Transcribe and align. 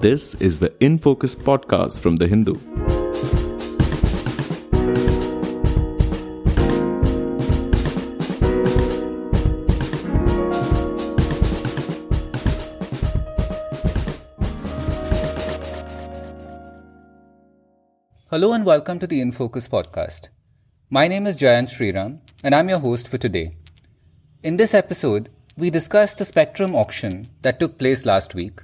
This 0.00 0.34
is 0.36 0.60
the 0.60 0.72
In 0.82 0.96
Focus 0.96 1.34
podcast 1.34 2.00
from 2.00 2.16
The 2.16 2.26
Hindu. 2.26 2.54
Hello 18.30 18.54
and 18.54 18.64
welcome 18.64 18.98
to 19.00 19.06
the 19.06 19.20
In 19.20 19.30
Focus 19.30 19.68
podcast. 19.68 20.28
My 20.88 21.08
name 21.08 21.26
is 21.26 21.36
Jayant 21.36 21.68
Sriram 21.68 22.20
and 22.42 22.54
I'm 22.54 22.70
your 22.70 22.80
host 22.80 23.06
for 23.06 23.18
today. 23.18 23.58
In 24.42 24.56
this 24.56 24.72
episode, 24.72 25.28
we 25.58 25.68
discuss 25.68 26.14
the 26.14 26.24
spectrum 26.24 26.74
auction 26.74 27.24
that 27.42 27.60
took 27.60 27.76
place 27.76 28.06
last 28.06 28.34
week 28.34 28.62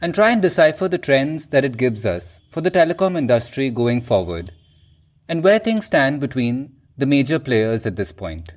and 0.00 0.14
try 0.14 0.30
and 0.30 0.40
decipher 0.40 0.88
the 0.88 0.98
trends 0.98 1.48
that 1.48 1.64
it 1.64 1.76
gives 1.76 2.06
us 2.06 2.40
for 2.50 2.60
the 2.60 2.70
telecom 2.70 3.16
industry 3.16 3.70
going 3.70 4.00
forward 4.00 4.50
and 5.28 5.44
where 5.44 5.58
things 5.58 5.86
stand 5.86 6.20
between 6.20 6.72
the 6.96 7.06
major 7.06 7.38
players 7.38 7.86
at 7.86 7.96
this 7.96 8.12
point. 8.12 8.50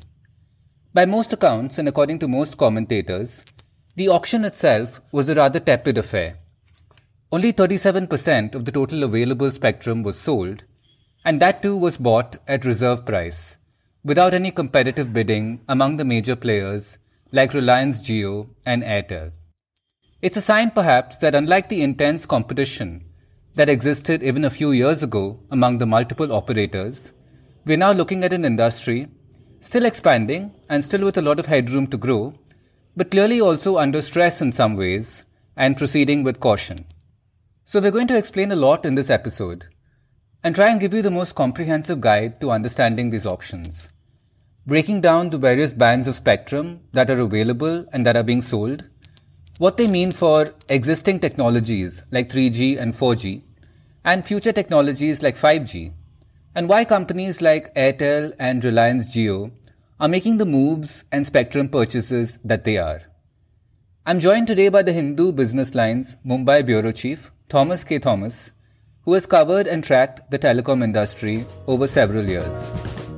By 0.93 1.05
most 1.05 1.33
accounts, 1.33 1.77
and 1.77 1.87
according 1.87 2.19
to 2.19 2.27
most 2.27 2.57
commentators, 2.57 3.43
the 3.95 4.07
auction 4.07 4.43
itself 4.43 5.01
was 5.11 5.29
a 5.29 5.35
rather 5.35 5.59
tepid 5.59 5.97
affair. 5.97 6.39
Only 7.31 7.53
37% 7.53 8.55
of 8.55 8.65
the 8.65 8.71
total 8.71 9.03
available 9.03 9.51
spectrum 9.51 10.03
was 10.03 10.19
sold, 10.19 10.63
and 11.25 11.39
that 11.39 11.61
too 11.61 11.77
was 11.77 11.97
bought 11.97 12.37
at 12.47 12.65
reserve 12.65 13.05
price, 13.05 13.57
without 14.03 14.35
any 14.35 14.51
competitive 14.51 15.13
bidding 15.13 15.61
among 15.67 15.97
the 15.97 16.05
major 16.05 16.35
players 16.35 16.97
like 17.31 17.53
Reliance 17.53 18.01
Jio 18.01 18.49
and 18.65 18.83
Airtel. 18.83 19.31
It's 20.23 20.37
a 20.37 20.41
sign 20.41 20.71
perhaps 20.71 21.17
that 21.17 21.35
unlike 21.35 21.67
the 21.67 21.81
intense 21.81 22.25
competition 22.25 23.01
that 23.55 23.67
existed 23.67 24.23
even 24.23 24.45
a 24.45 24.49
few 24.49 24.71
years 24.71 25.03
ago 25.03 25.41
among 25.51 25.79
the 25.79 25.85
multiple 25.85 26.31
operators, 26.31 27.11
we're 27.65 27.75
now 27.75 27.91
looking 27.91 28.23
at 28.23 28.31
an 28.31 28.45
industry 28.45 29.09
still 29.59 29.83
expanding 29.83 30.53
and 30.69 30.81
still 30.81 31.03
with 31.03 31.17
a 31.17 31.21
lot 31.21 31.41
of 31.41 31.47
headroom 31.47 31.87
to 31.87 31.97
grow, 31.97 32.33
but 32.95 33.11
clearly 33.11 33.41
also 33.41 33.77
under 33.77 34.01
stress 34.01 34.41
in 34.41 34.53
some 34.53 34.77
ways 34.77 35.25
and 35.57 35.75
proceeding 35.75 36.23
with 36.23 36.39
caution. 36.39 36.77
So, 37.65 37.81
we're 37.81 37.91
going 37.91 38.07
to 38.07 38.17
explain 38.17 38.53
a 38.53 38.55
lot 38.55 38.85
in 38.85 38.95
this 38.95 39.09
episode 39.09 39.65
and 40.41 40.55
try 40.55 40.69
and 40.69 40.79
give 40.79 40.93
you 40.93 41.01
the 41.01 41.11
most 41.11 41.35
comprehensive 41.35 41.99
guide 41.99 42.39
to 42.39 42.49
understanding 42.51 43.09
these 43.09 43.25
options, 43.25 43.89
breaking 44.65 45.01
down 45.01 45.31
the 45.31 45.37
various 45.37 45.73
bands 45.73 46.07
of 46.07 46.15
spectrum 46.15 46.79
that 46.93 47.11
are 47.11 47.19
available 47.19 47.85
and 47.91 48.05
that 48.05 48.15
are 48.15 48.23
being 48.23 48.41
sold 48.41 48.85
what 49.59 49.77
they 49.77 49.87
mean 49.87 50.11
for 50.11 50.45
existing 50.69 51.19
technologies 51.19 52.03
like 52.11 52.29
3G 52.29 52.79
and 52.79 52.93
4G, 52.93 53.43
and 54.03 54.25
future 54.25 54.51
technologies 54.51 55.21
like 55.21 55.37
5G, 55.37 55.93
and 56.55 56.67
why 56.67 56.83
companies 56.85 57.41
like 57.41 57.73
Airtel 57.75 58.33
and 58.39 58.63
Reliance 58.63 59.15
Jio 59.15 59.51
are 59.99 60.07
making 60.07 60.37
the 60.37 60.45
moves 60.45 61.03
and 61.11 61.25
spectrum 61.25 61.69
purchases 61.69 62.39
that 62.43 62.63
they 62.63 62.77
are. 62.77 63.03
I'm 64.05 64.19
joined 64.19 64.47
today 64.47 64.69
by 64.69 64.81
the 64.81 64.91
Hindu 64.91 65.31
Business 65.31 65.73
Line's 65.73 66.17
Mumbai 66.25 66.65
Bureau 66.65 66.91
Chief, 66.91 67.31
Thomas 67.47 67.83
K. 67.83 67.99
Thomas, 67.99 68.51
who 69.05 69.13
has 69.13 69.25
covered 69.25 69.67
and 69.67 69.83
tracked 69.83 70.31
the 70.31 70.39
telecom 70.39 70.83
industry 70.83 71.45
over 71.67 71.87
several 71.87 72.27
years. 72.27 73.12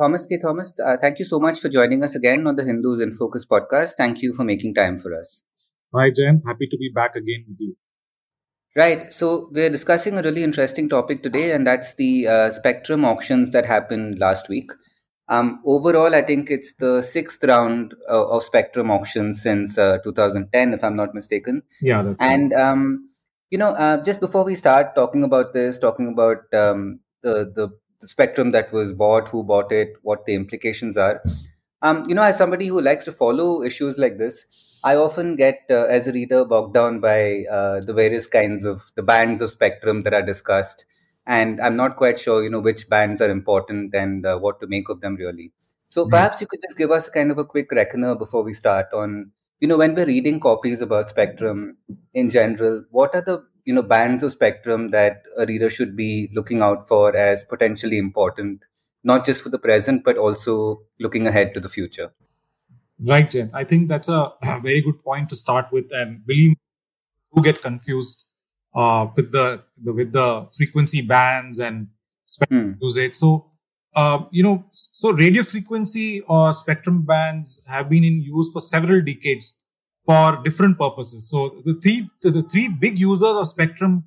Thomas 0.00 0.26
K. 0.26 0.38
Thomas, 0.42 0.74
uh, 0.84 0.96
thank 1.00 1.18
you 1.18 1.24
so 1.24 1.38
much 1.38 1.60
for 1.60 1.68
joining 1.68 2.02
us 2.02 2.14
again 2.14 2.46
on 2.46 2.56
the 2.56 2.64
Hindus 2.64 3.00
in 3.00 3.12
Focus 3.12 3.44
podcast. 3.44 3.92
Thank 3.96 4.22
you 4.22 4.32
for 4.32 4.44
making 4.44 4.74
time 4.74 4.98
for 4.98 5.14
us. 5.14 5.44
Hi, 5.94 6.10
Jen. 6.10 6.42
Happy 6.46 6.66
to 6.68 6.76
be 6.78 6.90
back 6.94 7.16
again 7.16 7.44
with 7.48 7.58
you. 7.60 7.76
Right. 8.76 9.12
So, 9.12 9.48
we're 9.52 9.68
discussing 9.70 10.16
a 10.16 10.22
really 10.22 10.44
interesting 10.44 10.88
topic 10.88 11.22
today, 11.22 11.52
and 11.52 11.66
that's 11.66 11.94
the 11.94 12.28
uh, 12.28 12.50
spectrum 12.50 13.04
auctions 13.04 13.50
that 13.52 13.66
happened 13.66 14.18
last 14.18 14.48
week. 14.48 14.70
Um, 15.28 15.60
overall, 15.66 16.14
I 16.14 16.22
think 16.22 16.50
it's 16.50 16.74
the 16.74 17.02
sixth 17.02 17.42
round 17.44 17.94
uh, 18.08 18.28
of 18.28 18.42
spectrum 18.42 18.90
auctions 18.90 19.42
since 19.42 19.76
uh, 19.76 19.98
2010, 20.04 20.72
if 20.72 20.82
I'm 20.82 20.94
not 20.94 21.14
mistaken. 21.14 21.62
Yeah, 21.80 22.02
that's 22.02 22.22
And, 22.22 22.52
right. 22.52 22.60
um, 22.60 23.08
you 23.50 23.58
know, 23.58 23.70
uh, 23.70 24.02
just 24.02 24.20
before 24.20 24.44
we 24.44 24.54
start 24.54 24.94
talking 24.94 25.24
about 25.24 25.52
this, 25.52 25.78
talking 25.78 26.08
about 26.12 26.38
um, 26.54 27.00
the, 27.22 27.52
the 27.54 27.68
the 27.68 27.70
spectrum 28.02 28.52
that 28.52 28.72
was 28.72 28.92
bought, 28.92 29.28
who 29.28 29.42
bought 29.42 29.72
it, 29.72 29.94
what 30.02 30.26
the 30.26 30.34
implications 30.34 30.96
are. 30.96 31.22
Um, 31.82 32.04
you 32.06 32.14
know, 32.14 32.22
as 32.22 32.36
somebody 32.36 32.66
who 32.66 32.80
likes 32.80 33.06
to 33.06 33.12
follow 33.12 33.62
issues 33.62 33.96
like 33.96 34.18
this, 34.18 34.80
I 34.84 34.96
often 34.96 35.36
get, 35.36 35.60
uh, 35.70 35.84
as 35.84 36.06
a 36.06 36.12
reader, 36.12 36.44
bogged 36.44 36.74
down 36.74 37.00
by 37.00 37.44
uh, 37.50 37.80
the 37.80 37.94
various 37.94 38.26
kinds 38.26 38.64
of 38.64 38.92
the 38.96 39.02
bands 39.02 39.40
of 39.40 39.50
spectrum 39.50 40.02
that 40.02 40.12
are 40.12 40.22
discussed, 40.22 40.84
and 41.26 41.60
I'm 41.60 41.76
not 41.76 41.96
quite 41.96 42.18
sure, 42.18 42.42
you 42.42 42.50
know, 42.50 42.60
which 42.60 42.88
bands 42.88 43.22
are 43.22 43.30
important 43.30 43.94
and 43.94 44.26
uh, 44.26 44.38
what 44.38 44.60
to 44.60 44.66
make 44.66 44.88
of 44.88 45.00
them 45.00 45.16
really. 45.16 45.52
So 45.88 46.02
mm-hmm. 46.02 46.10
perhaps 46.10 46.40
you 46.40 46.46
could 46.46 46.60
just 46.62 46.78
give 46.78 46.90
us 46.90 47.08
kind 47.08 47.30
of 47.30 47.38
a 47.38 47.44
quick 47.44 47.72
reckoner 47.72 48.14
before 48.14 48.42
we 48.42 48.52
start 48.52 48.86
on, 48.92 49.30
you 49.60 49.68
know, 49.68 49.78
when 49.78 49.94
we're 49.94 50.06
reading 50.06 50.40
copies 50.40 50.80
about 50.80 51.08
spectrum 51.08 51.76
in 52.14 52.30
general, 52.30 52.84
what 52.90 53.14
are 53.14 53.22
the 53.22 53.44
you 53.70 53.74
know 53.76 53.82
bands 53.94 54.22
of 54.28 54.32
spectrum 54.32 54.90
that 54.94 55.22
a 55.36 55.46
reader 55.50 55.70
should 55.74 55.96
be 55.96 56.28
looking 56.38 56.62
out 56.68 56.88
for 56.88 57.04
as 57.24 57.44
potentially 57.52 57.98
important 57.98 58.64
not 59.10 59.26
just 59.26 59.42
for 59.42 59.52
the 59.56 59.62
present 59.66 60.04
but 60.08 60.18
also 60.18 60.56
looking 60.98 61.26
ahead 61.26 61.54
to 61.54 61.60
the 61.66 61.68
future. 61.76 62.08
Right 63.10 63.30
jen 63.34 63.52
i 63.60 63.64
think 63.68 63.88
that's 63.90 64.10
a, 64.14 64.32
very 64.62 64.80
good 64.86 64.98
point 65.04 65.30
to 65.30 65.36
start 65.36 65.70
with 65.76 65.94
and 66.00 66.26
believe 66.32 66.56
who 67.32 67.42
get 67.42 67.62
confused 67.62 68.26
uh, 68.74 69.06
with 69.16 69.32
the, 69.32 69.62
the, 69.82 69.92
with 69.92 70.12
the 70.12 70.48
frequency 70.56 71.00
bands 71.00 71.58
and 71.58 71.88
spectrum 72.26 72.74
hmm. 72.74 72.84
usage. 72.84 73.14
So 73.14 73.46
uh, 73.94 74.24
you 74.30 74.42
know 74.42 74.64
so 74.70 75.12
radio 75.12 75.42
frequency 75.42 76.20
or 76.22 76.52
spectrum 76.52 77.02
bands 77.02 77.64
have 77.68 77.88
been 77.88 78.04
in 78.04 78.22
use 78.22 78.52
for 78.52 78.60
several 78.60 79.02
decades 79.02 79.56
for 80.04 80.42
different 80.44 80.78
purposes. 80.78 81.30
So 81.30 81.62
the 81.64 81.78
three 81.82 82.08
the 82.22 82.42
three 82.42 82.68
big 82.68 82.98
users 82.98 83.36
of 83.36 83.46
spectrum 83.46 84.04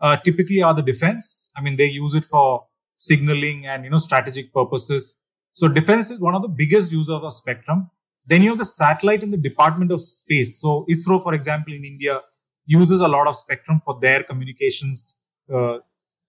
uh, 0.00 0.16
typically 0.18 0.62
are 0.62 0.74
the 0.74 0.82
defense. 0.82 1.50
I 1.56 1.62
mean, 1.62 1.76
they 1.76 1.86
use 1.86 2.14
it 2.14 2.24
for 2.24 2.66
signaling 2.96 3.66
and 3.66 3.84
you 3.84 3.90
know 3.90 3.98
strategic 3.98 4.52
purposes. 4.52 5.16
So 5.52 5.68
defense 5.68 6.10
is 6.10 6.20
one 6.20 6.34
of 6.34 6.42
the 6.42 6.48
biggest 6.48 6.92
users 6.92 7.20
of 7.22 7.32
spectrum. 7.32 7.90
Then 8.26 8.42
you 8.42 8.50
have 8.50 8.58
the 8.58 8.64
satellite 8.64 9.22
in 9.22 9.30
the 9.30 9.36
Department 9.36 9.90
of 9.90 10.00
Space. 10.00 10.60
So 10.60 10.86
ISRO, 10.88 11.22
for 11.22 11.34
example, 11.34 11.72
in 11.72 11.84
India, 11.84 12.20
uses 12.66 13.00
a 13.00 13.08
lot 13.08 13.26
of 13.26 13.34
spectrum 13.34 13.80
for 13.84 13.98
their 14.00 14.22
communications 14.22 15.16
uh, 15.52 15.78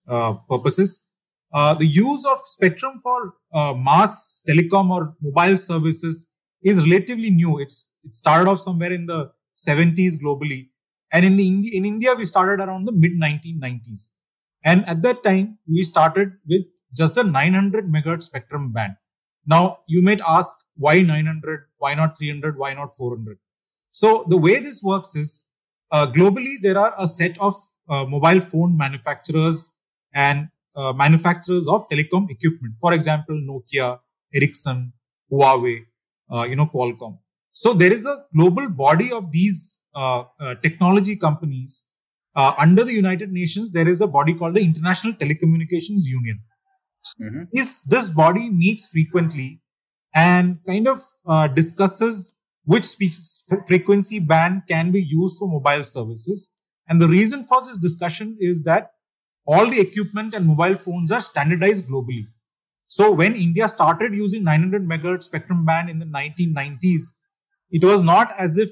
uh, 0.08 0.32
purposes. 0.48 1.06
Uh, 1.54 1.74
the 1.74 1.86
use 1.86 2.24
of 2.26 2.40
spectrum 2.44 2.98
for 3.02 3.34
uh, 3.52 3.74
mass 3.74 4.40
telecom 4.48 4.90
or 4.90 5.14
mobile 5.20 5.56
services 5.56 6.26
is 6.62 6.80
relatively 6.80 7.30
new. 7.30 7.60
It's 7.60 7.91
it 8.04 8.14
started 8.14 8.48
off 8.48 8.60
somewhere 8.60 8.92
in 8.92 9.06
the 9.06 9.30
70s 9.56 10.14
globally. 10.22 10.68
And 11.12 11.24
in, 11.24 11.36
the, 11.36 11.76
in 11.76 11.84
India, 11.84 12.14
we 12.14 12.24
started 12.24 12.64
around 12.64 12.86
the 12.86 12.92
mid 12.92 13.12
1990s. 13.12 14.10
And 14.64 14.88
at 14.88 15.02
that 15.02 15.22
time, 15.22 15.58
we 15.68 15.82
started 15.82 16.32
with 16.48 16.62
just 16.96 17.14
the 17.14 17.24
900 17.24 17.90
megahertz 17.90 18.24
spectrum 18.24 18.72
band. 18.72 18.94
Now, 19.46 19.80
you 19.86 20.02
might 20.02 20.20
ask 20.26 20.56
why 20.76 21.02
900, 21.02 21.66
why 21.78 21.94
not 21.94 22.16
300, 22.16 22.56
why 22.56 22.74
not 22.74 22.96
400? 22.96 23.38
So 23.90 24.24
the 24.28 24.36
way 24.36 24.60
this 24.60 24.82
works 24.82 25.16
is 25.16 25.48
uh, 25.90 26.06
globally, 26.06 26.54
there 26.62 26.78
are 26.78 26.94
a 26.98 27.06
set 27.06 27.38
of 27.38 27.54
uh, 27.88 28.04
mobile 28.06 28.40
phone 28.40 28.76
manufacturers 28.76 29.72
and 30.14 30.48
uh, 30.76 30.92
manufacturers 30.92 31.68
of 31.68 31.88
telecom 31.88 32.30
equipment. 32.30 32.74
For 32.80 32.94
example, 32.94 33.34
Nokia, 33.34 33.98
Ericsson, 34.32 34.92
Huawei, 35.30 35.84
uh, 36.32 36.44
you 36.44 36.56
know, 36.56 36.66
Qualcomm. 36.66 37.18
So 37.52 37.74
there 37.74 37.92
is 37.92 38.06
a 38.06 38.24
global 38.34 38.68
body 38.68 39.12
of 39.12 39.30
these 39.30 39.78
uh, 39.94 40.24
uh, 40.40 40.54
technology 40.62 41.16
companies. 41.16 41.84
Uh, 42.34 42.54
under 42.58 42.82
the 42.82 42.94
United 42.94 43.30
Nations, 43.30 43.70
there 43.70 43.86
is 43.86 44.00
a 44.00 44.06
body 44.06 44.34
called 44.34 44.54
the 44.54 44.60
International 44.60 45.12
Telecommunications 45.12 46.06
Union. 46.06 46.40
Mm-hmm. 47.20 47.42
This, 47.52 47.82
this 47.82 48.08
body 48.08 48.48
meets 48.48 48.86
frequently 48.86 49.60
and 50.14 50.58
kind 50.66 50.88
of 50.88 51.00
uh, 51.26 51.48
discusses 51.48 52.34
which 52.64 52.86
frequency 53.66 54.18
band 54.18 54.62
can 54.68 54.92
be 54.92 55.02
used 55.02 55.38
for 55.38 55.48
mobile 55.48 55.84
services. 55.84 56.48
And 56.88 57.00
the 57.00 57.08
reason 57.08 57.44
for 57.44 57.62
this 57.62 57.78
discussion 57.78 58.36
is 58.40 58.62
that 58.62 58.92
all 59.44 59.68
the 59.68 59.80
equipment 59.80 60.34
and 60.34 60.46
mobile 60.46 60.76
phones 60.76 61.10
are 61.10 61.20
standardized 61.20 61.88
globally. 61.88 62.26
So 62.86 63.10
when 63.10 63.34
India 63.34 63.68
started 63.68 64.14
using 64.14 64.44
900 64.44 64.86
megahertz 64.86 65.24
spectrum 65.24 65.64
band 65.64 65.90
in 65.90 65.98
the 65.98 66.06
1990s, 66.06 67.14
it 67.72 67.84
was 67.84 68.02
not 68.02 68.32
as 68.38 68.58
if 68.58 68.70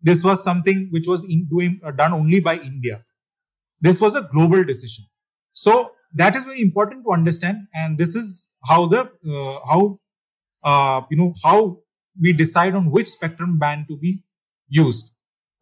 this 0.00 0.24
was 0.24 0.42
something 0.42 0.88
which 0.90 1.06
was 1.06 1.24
in 1.24 1.46
doing, 1.50 1.80
uh, 1.84 1.90
done 1.90 2.12
only 2.12 2.40
by 2.40 2.56
India. 2.56 3.04
This 3.80 4.00
was 4.00 4.14
a 4.14 4.22
global 4.22 4.64
decision. 4.64 5.04
So 5.52 5.90
that 6.14 6.36
is 6.36 6.44
very 6.44 6.62
important 6.62 7.04
to 7.04 7.12
understand. 7.12 7.66
And 7.74 7.98
this 7.98 8.14
is 8.14 8.50
how 8.64 8.86
the, 8.86 9.00
uh, 9.00 9.58
how, 9.68 10.00
uh, 10.62 11.02
you 11.10 11.16
know, 11.16 11.34
how 11.44 11.78
we 12.20 12.32
decide 12.32 12.74
on 12.74 12.90
which 12.90 13.08
spectrum 13.08 13.58
band 13.58 13.86
to 13.88 13.96
be 13.96 14.22
used. 14.68 15.12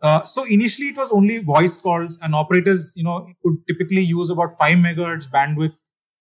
Uh, 0.02 0.22
so 0.24 0.44
initially 0.44 0.88
it 0.88 0.96
was 0.96 1.10
only 1.12 1.38
voice 1.38 1.78
calls 1.78 2.18
and 2.22 2.34
operators, 2.34 2.92
you 2.96 3.04
know, 3.04 3.26
could 3.42 3.56
typically 3.66 4.02
use 4.02 4.28
about 4.28 4.58
five 4.58 4.76
megahertz 4.76 5.28
bandwidth. 5.30 5.74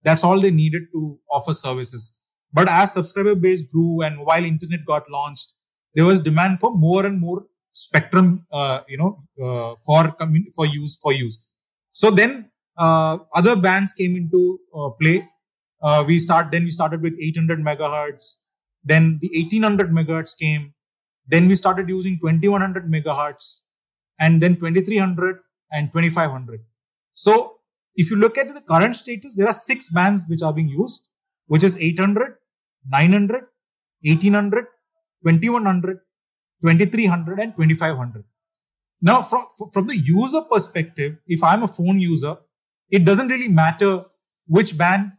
That's 0.03 0.23
all 0.23 0.39
they 0.39 0.51
needed 0.51 0.83
to 0.93 1.19
offer 1.29 1.51
services. 1.51 2.17
But 2.53 2.69
as 2.69 2.93
subscriber 2.93 3.35
base 3.35 3.61
grew 3.61 4.01
and 4.01 4.17
mobile 4.17 4.45
internet 4.45 4.85
got 4.85 5.09
launched, 5.09 5.54
there 5.95 6.05
was 6.05 6.19
demand 6.19 6.59
for 6.59 6.75
more 6.75 7.05
and 7.05 7.19
more 7.19 7.45
spectrum, 7.73 8.45
uh, 8.51 8.81
you 8.87 8.97
know, 8.97 9.23
uh, 9.43 9.75
for 9.85 10.11
commun- 10.11 10.51
for 10.55 10.65
use 10.65 10.97
for 11.01 11.13
use. 11.13 11.39
So 11.93 12.11
then 12.11 12.51
uh, 12.77 13.17
other 13.33 13.55
bands 13.55 13.93
came 13.93 14.15
into 14.15 14.59
uh, 14.77 14.89
play. 15.01 15.27
Uh, 15.81 16.03
we 16.07 16.19
start 16.19 16.51
then 16.51 16.63
we 16.63 16.69
started 16.69 17.01
with 17.01 17.13
800 17.19 17.59
megahertz. 17.59 18.37
Then 18.83 19.17
the 19.21 19.29
1800 19.35 19.89
megahertz 19.89 20.37
came. 20.37 20.73
Then 21.27 21.47
we 21.47 21.55
started 21.55 21.89
using 21.89 22.19
2100 22.19 22.89
megahertz, 22.91 23.61
and 24.19 24.41
then 24.41 24.55
2300 24.55 25.39
and 25.71 25.91
2500. 25.91 26.61
So 27.13 27.55
if 27.95 28.11
you 28.11 28.17
look 28.17 28.37
at 28.37 28.53
the 28.53 28.61
current 28.61 28.95
status, 28.95 29.33
there 29.33 29.47
are 29.47 29.53
six 29.53 29.89
bands 29.89 30.25
which 30.27 30.41
are 30.41 30.53
being 30.53 30.69
used, 30.69 31.09
which 31.47 31.63
is 31.63 31.77
800, 31.77 32.35
900, 32.89 33.45
1800, 34.03 34.65
2100, 35.23 35.99
2300 36.61 37.39
and 37.39 37.53
2500. 37.53 38.23
Now, 39.01 39.21
from, 39.21 39.45
from 39.71 39.87
the 39.87 39.97
user 39.97 40.41
perspective, 40.41 41.17
if 41.27 41.43
I'm 41.43 41.63
a 41.63 41.67
phone 41.67 41.99
user, 41.99 42.37
it 42.89 43.05
doesn't 43.05 43.27
really 43.27 43.47
matter 43.47 44.03
which 44.47 44.77
band 44.77 45.11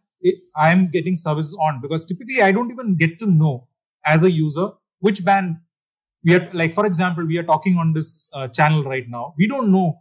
I'm 0.56 0.88
getting 0.88 1.16
services 1.16 1.56
on 1.60 1.80
because 1.80 2.04
typically 2.04 2.42
I 2.42 2.52
don't 2.52 2.70
even 2.70 2.96
get 2.96 3.18
to 3.20 3.26
know 3.26 3.68
as 4.04 4.22
a 4.22 4.30
user 4.30 4.70
which 5.00 5.24
band 5.24 5.56
we 6.24 6.34
are 6.34 6.48
like. 6.52 6.74
For 6.74 6.86
example, 6.86 7.24
we 7.26 7.38
are 7.38 7.42
talking 7.42 7.76
on 7.76 7.92
this 7.92 8.28
uh, 8.32 8.48
channel 8.48 8.82
right 8.82 9.08
now. 9.08 9.34
We 9.36 9.46
don't 9.46 9.70
know 9.70 10.00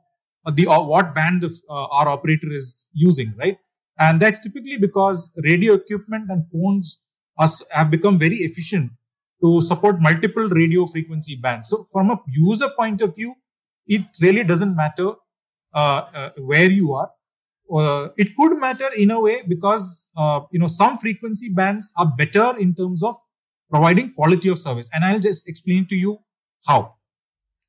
the 0.52 0.68
uh, 0.68 0.82
what 0.82 1.14
band 1.14 1.42
the, 1.42 1.54
uh, 1.70 1.86
our 1.88 2.08
operator 2.08 2.52
is 2.52 2.88
using, 2.94 3.34
right? 3.38 3.58
And 4.00 4.20
that's 4.20 4.40
typically 4.40 4.78
because 4.78 5.32
radio 5.44 5.74
equipment 5.74 6.30
and 6.30 6.50
phones 6.50 7.04
are, 7.38 7.50
have 7.72 7.92
become 7.92 8.18
very 8.18 8.38
efficient 8.38 8.92
to 9.46 9.62
support 9.62 10.02
multiple 10.02 10.48
radio 10.50 10.86
frequency 10.86 11.36
bands. 11.36 11.70
So 11.70 11.86
from 11.92 12.10
a 12.10 12.20
user 12.28 12.70
point 12.78 13.02
of 13.02 13.16
view, 13.16 13.36
it 13.86 14.02
really 14.20 14.44
doesn't 14.44 14.76
matter 14.76 15.12
uh, 15.74 16.02
uh, 16.14 16.30
where 16.38 16.70
you 16.70 16.94
are. 16.94 17.12
Uh, 17.72 18.10
it 18.18 18.36
could 18.38 18.58
matter 18.60 18.90
in 18.96 19.12
a 19.12 19.20
way 19.20 19.42
because 19.48 20.08
uh, 20.16 20.40
you 20.52 20.60
know 20.60 20.68
some 20.68 20.98
frequency 20.98 21.50
bands 21.54 21.92
are 21.98 22.12
better 22.18 22.58
in 22.60 22.74
terms 22.76 23.04
of 23.04 23.16
providing 23.72 24.14
quality 24.14 24.50
of 24.50 24.60
service, 24.60 24.90
and 24.94 25.04
I'll 25.04 25.20
just 25.20 25.50
explain 25.50 25.88
to 25.88 25.96
you 25.96 26.20
how. 26.68 26.96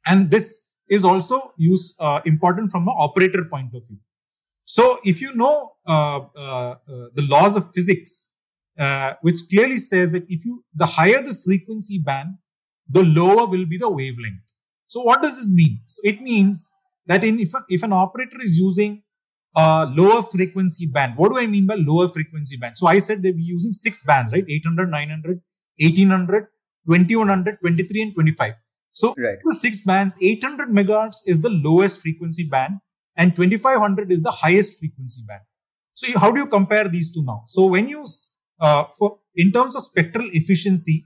And 0.07 0.31
this 0.31 0.71
is 0.89 1.05
also 1.05 1.53
use 1.57 1.95
uh, 1.99 2.21
important 2.27 2.71
from 2.71 2.89
an 2.89 2.95
operator 2.97 3.45
point 3.51 3.75
of 3.75 3.87
view. 3.89 3.99
So 4.65 5.01
if 5.05 5.21
you 5.21 5.35
know 5.35 5.73
uh, 5.87 6.21
the 7.15 7.27
laws 7.29 7.57
of 7.57 7.73
physics, 7.73 8.29
Uh, 8.79 9.15
which 9.23 9.41
clearly 9.49 9.79
says 9.79 10.11
that 10.11 10.25
if 10.29 10.45
you 10.45 10.63
the 10.75 10.85
higher 10.85 11.23
the 11.23 11.35
frequency 11.35 11.99
band, 11.99 12.35
the 12.89 13.03
lower 13.03 13.47
will 13.47 13.65
be 13.65 13.79
the 13.79 13.91
wavelength. 13.91 14.53
So 14.87 15.01
what 15.01 15.23
does 15.23 15.37
this 15.37 15.53
mean? 15.53 15.81
So 15.87 16.01
it 16.05 16.21
means 16.21 16.71
that 17.07 17.25
in 17.25 17.41
if, 17.41 17.53
if 17.69 17.83
an 17.83 17.93
operator 17.93 18.37
is 18.41 18.59
using 18.59 19.03
a 19.57 19.87
lower 19.87 20.23
frequency 20.23 20.87
band, 20.87 21.15
what 21.17 21.33
do 21.33 21.39
I 21.39 21.47
mean 21.47 21.67
by 21.67 21.77
lower 21.77 22.09
frequency 22.09 22.59
band? 22.59 22.77
So 22.77 22.87
I 22.87 22.99
said 22.99 23.23
they'll 23.23 23.33
be 23.33 23.43
using 23.43 23.73
six 23.73 24.03
bands, 24.03 24.33
right? 24.33 24.45
800, 24.47 24.91
900, 24.91 25.41
1800, 25.79 26.47
2100, 26.87 27.59
23 27.61 28.03
and 28.03 28.15
25. 28.15 28.53
So 28.93 29.15
right. 29.19 29.37
the 29.45 29.55
six 29.55 29.83
bands, 29.85 30.17
800 30.23 30.69
megahertz 30.69 31.17
is 31.27 31.41
the 31.41 31.51
lowest 31.51 32.01
frequency 32.01 32.45
band 32.45 32.79
and 33.17 33.35
2500 33.35 34.13
is 34.13 34.23
the 34.23 34.31
highest 34.31 34.79
frequency 34.79 35.23
band. 35.27 35.43
So 35.95 36.19
how 36.19 36.31
do 36.31 36.41
you 36.41 36.47
compare 36.47 36.89
these 36.89 37.13
two 37.15 37.25
now? 37.25 37.43
So 37.47 37.67
when 37.67 37.89
you, 37.89 38.05
uh, 38.61 38.85
for 38.99 39.19
in 39.35 39.53
terms 39.53 39.77
of 39.77 39.83
spectral 39.83 40.29
efficiency, 40.33 41.05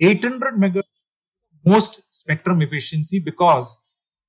800 0.00 0.54
megahertz 0.54 0.82
most 1.64 2.02
spectrum 2.10 2.62
efficiency 2.62 3.18
because 3.18 3.78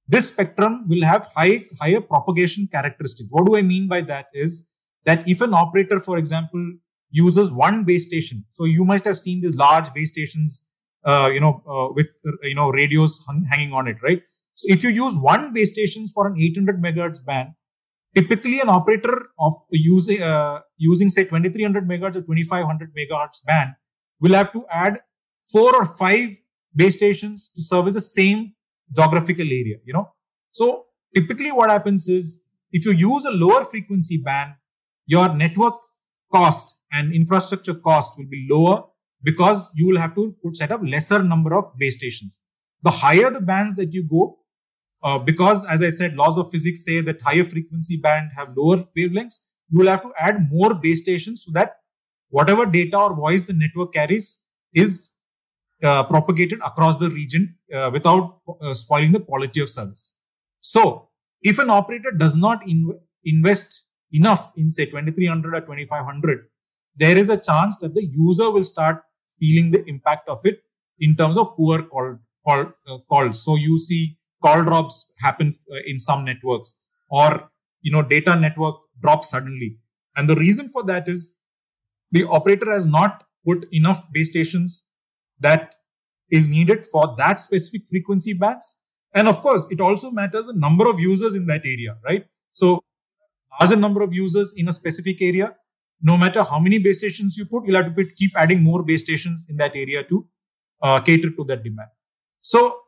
this 0.08 0.32
spectrum 0.32 0.86
will 0.88 1.04
have 1.04 1.30
high, 1.36 1.66
higher 1.80 2.02
propagation 2.02 2.68
characteristics. 2.72 3.30
What 3.32 3.46
do 3.46 3.56
I 3.56 3.62
mean 3.62 3.88
by 3.88 4.02
that 4.02 4.28
is 4.34 4.68
that 5.06 5.28
if 5.28 5.42
an 5.42 5.54
operator, 5.54 6.00
for 6.00 6.18
example, 6.18 6.74
uses 7.12 7.52
one 7.52 7.84
base 7.84 8.08
station, 8.08 8.46
so 8.52 8.66
you 8.66 8.84
must 8.84 9.06
have 9.06 9.18
seen 9.18 9.42
these 9.42 9.56
large 9.56 9.94
base 9.94 10.10
stations, 10.10 10.64
uh, 11.06 11.30
you 11.32 11.40
know, 11.40 11.62
uh, 11.68 11.94
with, 11.94 12.08
you 12.44 12.56
know, 12.56 12.72
radios 12.72 13.24
hung, 13.28 13.46
hanging 13.50 13.72
on 13.72 13.88
it, 13.88 13.98
right? 14.04 14.22
So 14.56 14.74
if 14.74 14.84
you 14.84 14.90
use 14.90 15.16
one 15.16 15.54
base 15.54 15.72
stations 15.74 16.12
for 16.12 16.28
an 16.28 16.36
800 16.40 16.82
megahertz 16.82 17.24
band, 17.24 17.50
typically 18.16 18.60
an 18.60 18.70
operator 18.70 19.28
of 19.40 19.54
using, 19.72 20.22
uh, 20.22 20.60
using 20.78 21.10
say 21.10 21.24
2300 21.24 21.88
megahertz 21.88 22.16
or 22.16 22.22
2500 22.22 22.94
megahertz 22.96 23.46
band 23.46 23.72
will 24.20 24.34
have 24.34 24.52
to 24.52 24.64
add 24.72 25.00
four 25.52 25.76
or 25.76 25.86
five 25.86 26.30
base 26.76 26.98
stations 26.98 27.50
to 27.56 27.62
service 27.62 27.94
the 27.94 28.02
same 28.02 28.54
geographical 28.96 29.46
area, 29.46 29.78
you 29.86 29.94
know. 29.94 30.10
So 30.52 30.86
typically 31.16 31.52
what 31.52 31.70
happens 31.70 32.08
is 32.08 32.40
if 32.72 32.86
you 32.86 32.92
use 32.92 33.26
a 33.26 33.32
lower 33.32 33.64
frequency 33.66 34.18
band, 34.18 34.54
your 35.06 35.34
network 35.34 35.74
cost 36.32 36.78
and 36.92 37.14
infrastructure 37.14 37.74
cost 37.74 38.18
will 38.18 38.28
be 38.28 38.48
lower 38.50 38.84
because 39.24 39.72
you 39.76 39.88
will 39.88 40.00
have 40.00 40.16
to 40.16 40.36
put 40.44 40.56
set 40.56 40.72
up 40.72 40.82
lesser 40.84 41.22
number 41.22 41.56
of 41.56 41.78
base 41.78 41.98
stations. 41.98 42.42
The 42.84 42.92
higher 42.92 43.30
the 43.30 43.42
bands 43.42 43.76
that 43.76 43.94
you 43.94 44.08
go, 44.08 44.38
uh, 45.04 45.18
because 45.20 45.66
as 45.66 45.82
I 45.82 45.90
said, 45.90 46.16
laws 46.16 46.38
of 46.38 46.52
physics 46.52 46.86
say 46.86 47.02
that 47.02 47.22
higher 47.22 47.46
frequency 47.46 47.98
band 47.98 48.32
have 48.36 48.54
lower 48.56 48.84
wavelengths, 48.98 49.40
you 49.70 49.80
will 49.80 49.88
have 49.88 50.02
to 50.02 50.12
add 50.20 50.50
more 50.52 50.74
base 50.74 51.02
stations 51.02 51.46
so 51.46 51.52
that 51.54 51.78
whatever 52.30 52.66
data 52.66 52.98
or 52.98 53.16
voice 53.16 53.44
the 53.44 53.54
network 53.54 53.94
carries 53.94 54.40
is 54.74 55.12
uh, 55.84 56.04
propagated 56.04 56.60
across 56.66 56.98
the 56.98 57.10
region 57.10 57.56
uh, 57.74 57.90
without 57.92 58.40
uh, 58.62 58.74
spoiling 58.74 59.12
the 59.12 59.20
quality 59.20 59.62
of 59.62 59.70
service. 59.70 60.14
So, 60.60 61.10
if 61.42 61.58
an 61.60 61.70
operator 61.70 62.12
does 62.12 62.36
not 62.36 62.68
in- 62.68 63.00
invest 63.24 63.86
enough 64.12 64.52
in 64.58 64.72
say 64.72 64.86
2300 64.86 65.56
or 65.56 65.62
2500, 65.62 66.48
there 66.98 67.18
is 67.18 67.30
a 67.30 67.38
chance 67.38 67.78
that 67.78 67.94
the 67.96 68.06
user 68.06 68.52
will 68.52 68.64
start 68.66 69.04
feeling 69.40 69.72
the 69.72 69.88
impact 69.88 70.28
of 70.28 70.46
it 70.46 70.62
in 71.00 71.16
terms 71.16 71.38
of 71.38 71.56
poor 71.56 71.84
call, 71.84 72.18
call 72.46 72.74
uh, 72.88 72.98
calls. 73.10 73.42
So 73.42 73.56
you 73.56 73.78
see 73.78 74.18
call 74.42 74.64
drops 74.64 75.12
happen 75.20 75.56
uh, 75.72 75.80
in 75.86 76.00
some 76.00 76.26
networks 76.26 76.76
or 77.10 77.50
you 77.82 77.92
know 77.92 78.02
data 78.02 78.36
network 78.36 78.76
drops 79.02 79.30
suddenly. 79.30 79.78
And 80.16 80.30
the 80.30 80.36
reason 80.36 80.70
for 80.70 80.84
that 80.84 81.08
is 81.08 81.36
the 82.12 82.26
operator 82.26 82.72
has 82.72 82.86
not 82.86 83.24
put 83.46 83.66
enough 83.72 84.12
base 84.12 84.30
stations 84.32 84.86
that 85.40 85.76
is 86.30 86.50
needed 86.50 86.86
for 86.86 87.16
that 87.18 87.40
specific 87.40 87.88
frequency 87.90 88.34
bands. 88.34 88.76
And 89.14 89.28
of 89.28 89.42
course, 89.42 89.68
it 89.72 89.82
also 89.82 90.12
matters 90.12 90.46
the 90.46 90.54
number 90.54 90.90
of 90.90 91.00
users 91.00 91.36
in 91.36 91.48
that 91.48 91.62
area, 91.66 91.98
right? 92.04 92.26
So 92.52 92.84
larger 93.60 93.76
number 93.76 94.02
of 94.04 94.14
users 94.14 94.54
in 94.56 94.68
a 94.70 94.74
specific 94.74 95.22
area, 95.22 95.56
no 96.02 96.18
matter 96.18 96.44
how 96.44 96.60
many 96.60 96.80
base 96.80 97.00
stations 97.00 97.38
you 97.38 97.46
put, 97.46 97.66
you'll 97.66 97.82
have 97.82 97.96
to 97.96 98.06
keep 98.16 98.32
adding 98.36 98.64
more 98.64 98.84
base 98.84 99.04
stations 99.04 99.46
in 99.50 99.58
that 99.58 99.76
area 99.76 100.04
to 100.04 100.28
uh, 100.82 101.00
cater 101.02 101.30
to 101.32 101.44
that 101.46 101.64
demand. 101.64 101.90
So, 102.42 102.80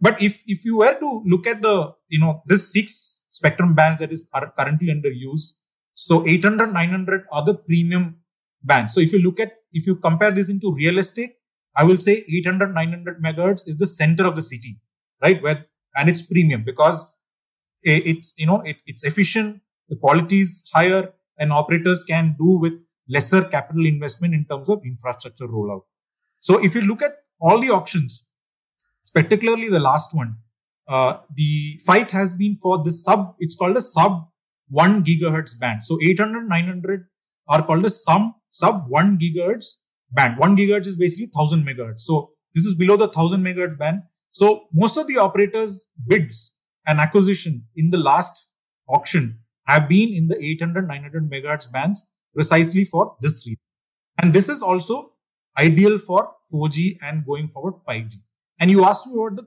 but 0.00 0.22
if, 0.22 0.42
if 0.46 0.64
you 0.64 0.78
were 0.78 0.98
to 0.98 1.22
look 1.26 1.46
at 1.46 1.62
the, 1.62 1.92
you 2.08 2.18
know, 2.18 2.42
this 2.46 2.72
six 2.72 3.22
spectrum 3.28 3.74
bands 3.74 4.00
that 4.00 4.12
is 4.12 4.28
currently 4.56 4.90
under 4.90 5.10
use, 5.10 5.56
so 5.94 6.26
800, 6.26 6.72
900 6.72 7.24
are 7.32 7.44
the 7.44 7.54
premium 7.54 8.18
bands. 8.62 8.94
So 8.94 9.00
if 9.00 9.12
you 9.12 9.20
look 9.20 9.40
at, 9.40 9.52
if 9.72 9.86
you 9.86 9.96
compare 9.96 10.30
this 10.30 10.50
into 10.50 10.72
real 10.72 10.98
estate, 10.98 11.34
I 11.76 11.84
will 11.84 11.98
say 11.98 12.24
800, 12.28 12.74
900 12.74 13.22
megahertz 13.22 13.66
is 13.66 13.76
the 13.76 13.86
center 13.86 14.24
of 14.24 14.36
the 14.36 14.42
city, 14.42 14.80
right? 15.22 15.42
Where, 15.42 15.66
and 15.96 16.08
it's 16.08 16.22
premium 16.22 16.62
because 16.64 17.16
it's, 17.82 18.34
you 18.36 18.46
know, 18.46 18.60
it, 18.60 18.76
it's 18.86 19.04
efficient, 19.04 19.60
the 19.88 19.96
quality 19.96 20.40
is 20.40 20.68
higher 20.72 21.12
and 21.38 21.52
operators 21.52 22.04
can 22.04 22.36
do 22.38 22.58
with 22.58 22.74
lesser 23.08 23.42
capital 23.42 23.86
investment 23.86 24.34
in 24.34 24.44
terms 24.44 24.68
of 24.68 24.82
infrastructure 24.84 25.48
rollout. 25.48 25.82
So 26.40 26.62
if 26.62 26.74
you 26.74 26.82
look 26.82 27.02
at 27.02 27.16
all 27.40 27.58
the 27.58 27.70
auctions, 27.70 28.24
particularly 29.10 29.68
the 29.68 29.80
last 29.80 30.14
one, 30.14 30.36
uh, 30.88 31.18
the 31.34 31.80
fight 31.84 32.10
has 32.10 32.34
been 32.34 32.56
for 32.56 32.82
the 32.82 32.90
sub, 32.90 33.34
it's 33.38 33.54
called 33.54 33.76
a 33.76 33.80
sub 33.80 34.28
1 34.68 35.04
gigahertz 35.04 35.58
band. 35.58 35.84
So 35.84 35.98
800, 36.02 36.48
900 36.48 37.06
are 37.48 37.62
called 37.62 37.84
a 37.84 37.90
sub, 37.90 38.32
sub 38.50 38.84
1 38.88 39.18
gigahertz 39.18 39.76
band. 40.10 40.38
One 40.38 40.56
gigahertz 40.56 40.86
is 40.86 40.96
basically 40.96 41.30
1000 41.32 41.66
megahertz. 41.66 42.00
So 42.00 42.30
this 42.54 42.64
is 42.64 42.74
below 42.74 42.96
the 42.96 43.06
1000 43.06 43.42
megahertz 43.42 43.78
band. 43.78 44.02
So 44.30 44.68
most 44.72 44.96
of 44.96 45.06
the 45.06 45.18
operators 45.18 45.88
bids 46.06 46.54
and 46.86 47.00
acquisition 47.00 47.64
in 47.76 47.90
the 47.90 47.98
last 47.98 48.50
auction 48.88 49.40
have 49.66 49.88
been 49.88 50.14
in 50.14 50.28
the 50.28 50.42
800, 50.42 50.88
900 50.88 51.30
megahertz 51.30 51.70
bands 51.70 52.04
precisely 52.34 52.84
for 52.84 53.16
this 53.20 53.46
reason. 53.46 53.60
And 54.20 54.32
this 54.32 54.48
is 54.48 54.62
also 54.62 55.12
ideal 55.58 55.98
for 55.98 56.32
4G 56.52 56.98
and 57.02 57.24
going 57.26 57.48
forward 57.48 57.74
5G. 57.86 58.14
And 58.60 58.70
you 58.70 58.84
asked 58.84 59.06
me 59.06 59.14
what 59.16 59.36
the 59.36 59.46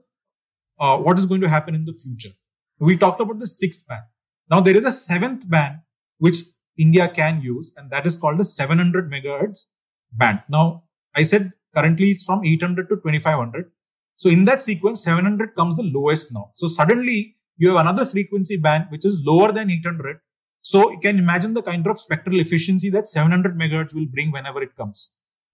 uh, 0.79 0.97
what 0.97 1.19
is 1.19 1.25
going 1.25 1.41
to 1.41 1.49
happen 1.49 1.75
in 1.75 1.85
the 1.85 1.93
future. 1.93 2.35
We 2.79 2.97
talked 2.97 3.21
about 3.21 3.39
the 3.39 3.47
sixth 3.47 3.87
band. 3.87 4.03
Now 4.49 4.61
there 4.61 4.75
is 4.75 4.85
a 4.85 4.91
seventh 4.91 5.49
band 5.49 5.79
which 6.17 6.39
India 6.77 7.07
can 7.07 7.41
use, 7.41 7.73
and 7.77 7.91
that 7.91 8.05
is 8.05 8.17
called 8.17 8.39
the 8.39 8.43
700 8.43 9.11
megahertz 9.11 9.65
band. 10.11 10.41
Now 10.49 10.83
I 11.15 11.23
said 11.23 11.51
currently 11.75 12.11
it's 12.11 12.25
from 12.25 12.43
800 12.43 12.89
to 12.89 12.95
2500. 12.95 13.71
So 14.15 14.29
in 14.29 14.45
that 14.45 14.61
sequence, 14.61 15.03
700 15.03 15.55
comes 15.55 15.75
the 15.75 15.83
lowest 15.83 16.33
now. 16.33 16.51
So 16.55 16.67
suddenly 16.67 17.37
you 17.57 17.69
have 17.69 17.77
another 17.77 18.05
frequency 18.05 18.57
band 18.57 18.85
which 18.89 19.05
is 19.05 19.21
lower 19.25 19.51
than 19.51 19.69
800. 19.69 20.19
So 20.61 20.91
you 20.91 20.99
can 20.99 21.17
imagine 21.17 21.53
the 21.53 21.63
kind 21.63 21.87
of 21.87 21.99
spectral 21.99 22.39
efficiency 22.39 22.89
that 22.91 23.07
700 23.07 23.57
megahertz 23.57 23.95
will 23.95 24.05
bring 24.05 24.31
whenever 24.31 24.61
it 24.61 24.75
comes. 24.75 25.11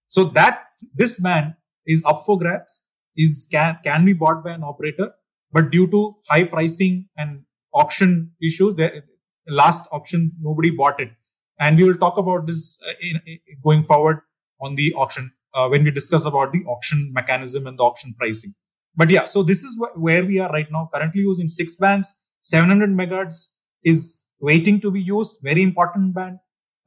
So 0.08 0.24
that 0.24 0.66
this 0.94 1.18
band 1.18 1.54
is 1.86 2.04
up 2.04 2.24
for 2.24 2.38
grabs, 2.38 2.82
is 3.18 3.48
can 3.50 3.78
can 3.84 4.04
be 4.04 4.12
bought 4.12 4.44
by 4.44 4.52
an 4.52 4.62
operator, 4.62 5.12
but 5.52 5.70
due 5.70 5.86
to 5.88 6.14
high 6.28 6.44
pricing 6.44 7.08
and 7.16 7.42
auction 7.74 8.32
issues, 8.42 8.74
the 8.76 9.02
last 9.48 9.88
auction 9.92 10.32
nobody 10.40 10.70
bought 10.70 11.00
it, 11.00 11.10
and 11.58 11.76
we 11.76 11.84
will 11.84 12.00
talk 12.06 12.16
about 12.16 12.46
this 12.46 12.78
uh, 12.86 12.92
in, 13.00 13.20
in, 13.26 13.38
going 13.62 13.82
forward 13.82 14.20
on 14.60 14.76
the 14.76 14.94
auction 14.94 15.32
uh, 15.54 15.68
when 15.68 15.84
we 15.84 15.90
discuss 15.90 16.24
about 16.24 16.52
the 16.52 16.64
auction 16.64 17.10
mechanism 17.12 17.66
and 17.66 17.78
the 17.78 17.82
auction 17.82 18.14
pricing. 18.18 18.54
But 18.96 19.10
yeah, 19.10 19.24
so 19.24 19.42
this 19.42 19.62
is 19.62 19.78
wh- 19.80 20.00
where 20.00 20.24
we 20.24 20.38
are 20.40 20.50
right 20.50 20.70
now. 20.70 20.88
Currently 20.92 21.20
using 21.20 21.48
six 21.48 21.76
bands, 21.76 22.14
700 22.42 22.90
megahertz 22.90 23.50
is 23.84 24.24
waiting 24.40 24.80
to 24.80 24.90
be 24.90 25.00
used. 25.00 25.38
Very 25.42 25.62
important 25.62 26.14
band. 26.14 26.38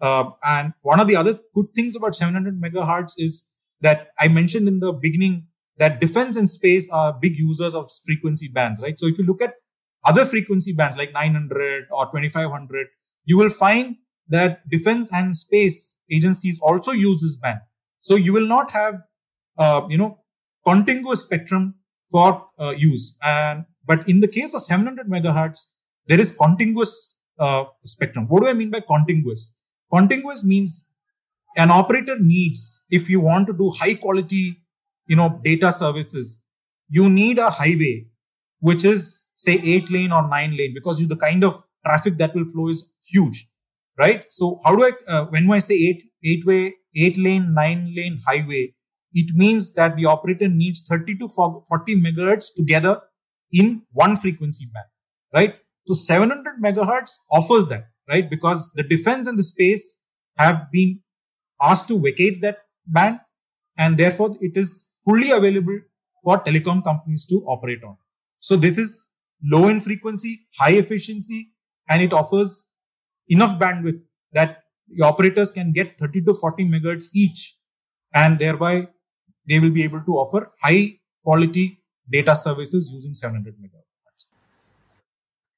Uh, 0.01 0.31
and 0.43 0.73
one 0.81 0.99
of 0.99 1.07
the 1.07 1.15
other 1.15 1.39
good 1.53 1.67
things 1.75 1.95
about 1.95 2.15
700 2.15 2.59
megahertz 2.59 3.13
is 3.17 3.43
that 3.81 4.09
I 4.19 4.27
mentioned 4.27 4.67
in 4.67 4.79
the 4.79 4.93
beginning 4.93 5.47
that 5.81 5.99
defense 5.99 6.35
and 6.35 6.47
space 6.47 6.91
are 6.91 7.11
big 7.11 7.35
users 7.35 7.73
of 7.73 7.89
frequency 8.05 8.47
bands, 8.47 8.79
right? 8.83 8.99
So 8.99 9.07
if 9.07 9.17
you 9.17 9.25
look 9.25 9.41
at 9.41 9.55
other 10.05 10.25
frequency 10.25 10.73
bands 10.73 10.95
like 10.95 11.11
900 11.11 11.85
or 11.89 12.05
2500, 12.05 12.87
you 13.25 13.35
will 13.35 13.49
find 13.49 13.95
that 14.27 14.69
defense 14.69 15.11
and 15.11 15.35
space 15.35 15.97
agencies 16.11 16.59
also 16.61 16.91
use 16.91 17.19
this 17.21 17.35
band. 17.37 17.61
So 17.99 18.15
you 18.15 18.31
will 18.31 18.45
not 18.47 18.69
have, 18.69 18.99
uh, 19.57 19.81
you 19.89 19.97
know, 19.97 20.19
contiguous 20.67 21.23
spectrum 21.23 21.73
for 22.11 22.45
uh, 22.59 22.75
use. 22.77 23.17
And 23.23 23.65
but 23.87 24.07
in 24.07 24.19
the 24.19 24.27
case 24.27 24.53
of 24.53 24.61
700 24.61 25.07
megahertz, 25.07 25.65
there 26.05 26.21
is 26.21 26.37
contiguous 26.37 27.15
uh, 27.39 27.63
spectrum. 27.83 28.27
What 28.27 28.43
do 28.43 28.49
I 28.49 28.53
mean 28.53 28.69
by 28.69 28.81
contiguous? 28.81 29.57
Contiguous 29.91 30.43
means 30.43 30.85
an 31.57 31.71
operator 31.71 32.17
needs, 32.19 32.81
if 32.91 33.09
you 33.09 33.19
want 33.19 33.47
to 33.47 33.53
do 33.53 33.71
high 33.71 33.95
quality, 33.95 34.60
you 35.07 35.15
know, 35.15 35.39
data 35.43 35.71
services, 35.71 36.41
you 36.89 37.09
need 37.09 37.39
a 37.39 37.49
highway, 37.49 38.05
which 38.59 38.85
is 38.85 39.25
say 39.35 39.53
eight 39.63 39.89
lane 39.89 40.11
or 40.11 40.27
nine 40.27 40.55
lane 40.55 40.73
because 40.73 41.05
the 41.07 41.15
kind 41.15 41.43
of 41.43 41.63
traffic 41.85 42.17
that 42.17 42.35
will 42.35 42.45
flow 42.45 42.67
is 42.69 42.91
huge, 43.05 43.49
right? 43.97 44.25
So 44.29 44.59
how 44.63 44.75
do 44.75 44.85
I, 44.85 45.11
uh, 45.11 45.25
when 45.25 45.49
I 45.51 45.59
say 45.59 45.75
eight, 45.75 46.03
eight 46.23 46.45
way, 46.45 46.75
eight 46.95 47.17
lane, 47.17 47.53
nine 47.53 47.93
lane 47.95 48.21
highway, 48.27 48.73
it 49.13 49.35
means 49.35 49.73
that 49.73 49.97
the 49.97 50.05
operator 50.05 50.47
needs 50.47 50.85
30 50.87 51.17
to 51.17 51.27
40 51.27 51.63
megahertz 52.01 52.47
together 52.55 53.01
in 53.51 53.81
one 53.91 54.15
frequency 54.15 54.65
band, 54.73 54.85
right? 55.33 55.55
So 55.87 55.93
700 55.93 56.61
megahertz 56.61 57.17
offers 57.31 57.65
that 57.67 57.85
right? 58.11 58.29
Because 58.29 58.71
the 58.75 58.83
defense 58.83 59.27
and 59.27 59.39
the 59.39 59.43
space 59.43 60.01
have 60.37 60.71
been 60.71 60.99
asked 61.61 61.87
to 61.87 61.99
vacate 61.99 62.41
that 62.41 62.59
band 62.85 63.19
and 63.77 63.97
therefore 63.97 64.37
it 64.41 64.57
is 64.57 64.89
fully 65.05 65.31
available 65.31 65.79
for 66.23 66.43
telecom 66.43 66.83
companies 66.83 67.25
to 67.27 67.43
operate 67.47 67.83
on. 67.83 67.97
So 68.39 68.55
this 68.55 68.77
is 68.77 69.07
low 69.43 69.67
in 69.67 69.79
frequency, 69.79 70.41
high 70.59 70.71
efficiency, 70.71 71.51
and 71.89 72.01
it 72.01 72.13
offers 72.13 72.67
enough 73.27 73.59
bandwidth 73.59 74.01
that 74.33 74.63
the 74.87 75.03
operators 75.03 75.51
can 75.51 75.71
get 75.71 75.97
30 75.99 76.23
to 76.23 76.33
40 76.33 76.65
megahertz 76.65 77.05
each 77.15 77.55
and 78.13 78.39
thereby 78.39 78.87
they 79.47 79.59
will 79.59 79.69
be 79.69 79.83
able 79.83 80.01
to 80.01 80.11
offer 80.11 80.51
high 80.61 80.99
quality 81.23 81.79
data 82.11 82.35
services 82.35 82.91
using 82.93 83.13
700 83.13 83.55
megahertz. 83.55 83.81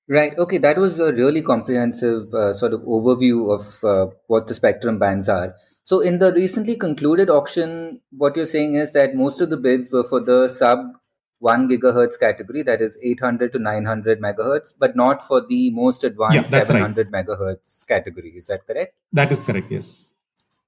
Right. 0.07 0.37
Okay. 0.37 0.57
That 0.57 0.77
was 0.77 0.99
a 0.99 1.13
really 1.13 1.41
comprehensive 1.41 2.33
uh, 2.33 2.53
sort 2.53 2.73
of 2.73 2.81
overview 2.81 3.53
of 3.53 3.83
uh, 3.83 4.13
what 4.27 4.47
the 4.47 4.53
spectrum 4.53 4.99
bands 4.99 5.29
are. 5.29 5.55
So, 5.85 5.99
in 5.99 6.19
the 6.19 6.31
recently 6.33 6.75
concluded 6.75 7.29
auction, 7.29 8.01
what 8.11 8.35
you're 8.35 8.45
saying 8.45 8.75
is 8.75 8.93
that 8.93 9.15
most 9.15 9.41
of 9.41 9.49
the 9.49 9.57
bids 9.57 9.91
were 9.91 10.03
for 10.03 10.19
the 10.19 10.47
sub 10.47 10.79
1 11.39 11.67
gigahertz 11.69 12.17
category, 12.17 12.63
that 12.63 12.81
is 12.81 12.97
800 13.03 13.51
to 13.51 13.59
900 13.59 14.21
megahertz, 14.21 14.73
but 14.79 14.95
not 14.95 15.21
for 15.27 15.45
the 15.45 15.69
most 15.71 16.05
advanced 16.05 16.35
yeah, 16.35 16.63
700 16.63 17.11
right. 17.11 17.25
megahertz 17.25 17.85
category. 17.85 18.29
Is 18.35 18.47
that 18.47 18.65
correct? 18.65 18.95
That 19.11 19.31
is 19.31 19.41
correct, 19.41 19.69
yes. 19.69 20.09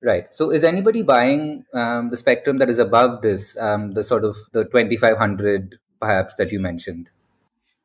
Right. 0.03 0.33
So, 0.33 0.51
is 0.51 0.63
anybody 0.63 1.01
buying 1.01 1.65
um, 1.73 2.09
the 2.09 2.17
spectrum 2.17 2.57
that 2.57 2.69
is 2.69 2.79
above 2.79 3.21
this, 3.21 3.57
um, 3.57 3.93
the 3.93 4.03
sort 4.03 4.25
of 4.25 4.35
the 4.51 4.65
2500 4.65 5.79
perhaps 6.01 6.35
that 6.35 6.51
you 6.51 6.59
mentioned? 6.59 7.09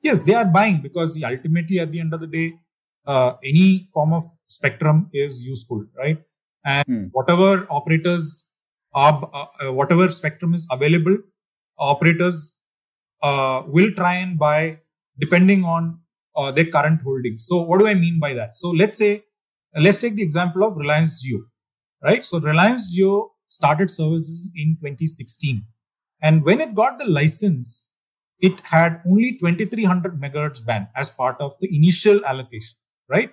yes, 0.02 0.22
they 0.22 0.34
are 0.34 0.44
buying 0.44 0.80
because 0.80 1.22
ultimately 1.22 1.78
at 1.78 1.92
the 1.92 2.00
end 2.00 2.14
of 2.14 2.20
the 2.20 2.26
day, 2.26 2.58
uh, 3.06 3.34
any 3.44 3.88
form 3.92 4.12
of 4.12 4.24
spectrum 4.46 5.08
is 5.12 5.44
useful, 5.46 5.86
right? 5.96 6.22
And 6.64 6.84
hmm. 6.86 7.04
whatever 7.12 7.66
operators 7.70 8.46
are, 8.92 9.30
uh, 9.32 9.72
whatever 9.72 10.08
spectrum 10.08 10.54
is 10.54 10.66
available, 10.70 11.16
operators 11.78 12.52
uh, 13.22 13.62
will 13.66 13.90
try 13.92 14.14
and 14.14 14.38
buy 14.38 14.80
depending 15.18 15.64
on 15.64 16.00
uh, 16.36 16.50
their 16.50 16.66
current 16.66 17.00
holdings. 17.02 17.46
So 17.46 17.62
what 17.62 17.80
do 17.80 17.86
I 17.86 17.94
mean 17.94 18.18
by 18.20 18.34
that? 18.34 18.56
So 18.56 18.70
let's 18.70 18.96
say, 18.96 19.24
let's 19.78 19.98
take 19.98 20.16
the 20.16 20.22
example 20.22 20.64
of 20.64 20.76
Reliance 20.76 21.26
Jio, 21.26 21.40
right? 22.02 22.24
So 22.24 22.40
Reliance 22.40 22.96
Jio 22.96 23.30
started 23.48 23.90
services 23.90 24.50
in 24.54 24.76
2016. 24.80 25.64
And 26.22 26.44
when 26.44 26.60
it 26.60 26.74
got 26.74 26.98
the 26.98 27.06
license, 27.06 27.86
it 28.40 28.60
had 28.60 29.02
only 29.06 29.32
2300 29.32 30.20
megahertz 30.20 30.64
band 30.64 30.88
as 30.96 31.10
part 31.10 31.36
of 31.40 31.52
the 31.60 31.74
initial 31.74 32.24
allocation, 32.24 32.76
right? 33.08 33.32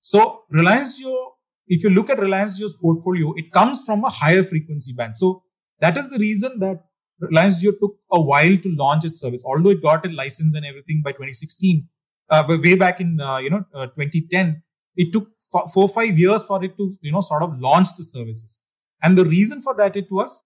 So 0.00 0.44
Reliance 0.50 1.02
Jio, 1.02 1.32
if 1.66 1.82
you 1.82 1.90
look 1.90 2.10
at 2.10 2.18
Reliance 2.18 2.60
Jio's 2.60 2.76
portfolio, 2.76 3.32
it 3.36 3.52
comes 3.52 3.84
from 3.84 4.04
a 4.04 4.10
higher 4.10 4.42
frequency 4.42 4.92
band. 4.92 5.16
So 5.16 5.42
that 5.80 5.96
is 5.96 6.08
the 6.10 6.18
reason 6.18 6.58
that 6.60 6.84
Reliance 7.20 7.62
Jio 7.62 7.72
took 7.80 7.96
a 8.12 8.20
while 8.20 8.56
to 8.56 8.76
launch 8.76 9.04
its 9.04 9.20
service, 9.20 9.42
although 9.44 9.70
it 9.70 9.82
got 9.82 10.06
a 10.06 10.10
license 10.10 10.54
and 10.54 10.64
everything 10.64 11.02
by 11.04 11.12
2016. 11.12 11.88
Uh, 12.28 12.42
but 12.42 12.60
way 12.60 12.74
back 12.74 13.00
in 13.00 13.20
uh, 13.20 13.38
you 13.38 13.50
know 13.50 13.64
uh, 13.74 13.86
2010, 13.86 14.62
it 14.96 15.12
took 15.12 15.28
f- 15.54 15.70
four 15.72 15.88
five 15.88 16.18
years 16.18 16.42
for 16.44 16.62
it 16.64 16.76
to 16.76 16.94
you 17.00 17.12
know 17.12 17.20
sort 17.20 17.42
of 17.42 17.58
launch 17.60 17.88
the 17.96 18.02
services. 18.02 18.60
And 19.02 19.16
the 19.16 19.24
reason 19.24 19.62
for 19.62 19.74
that 19.76 19.96
it 19.96 20.06
was 20.10 20.42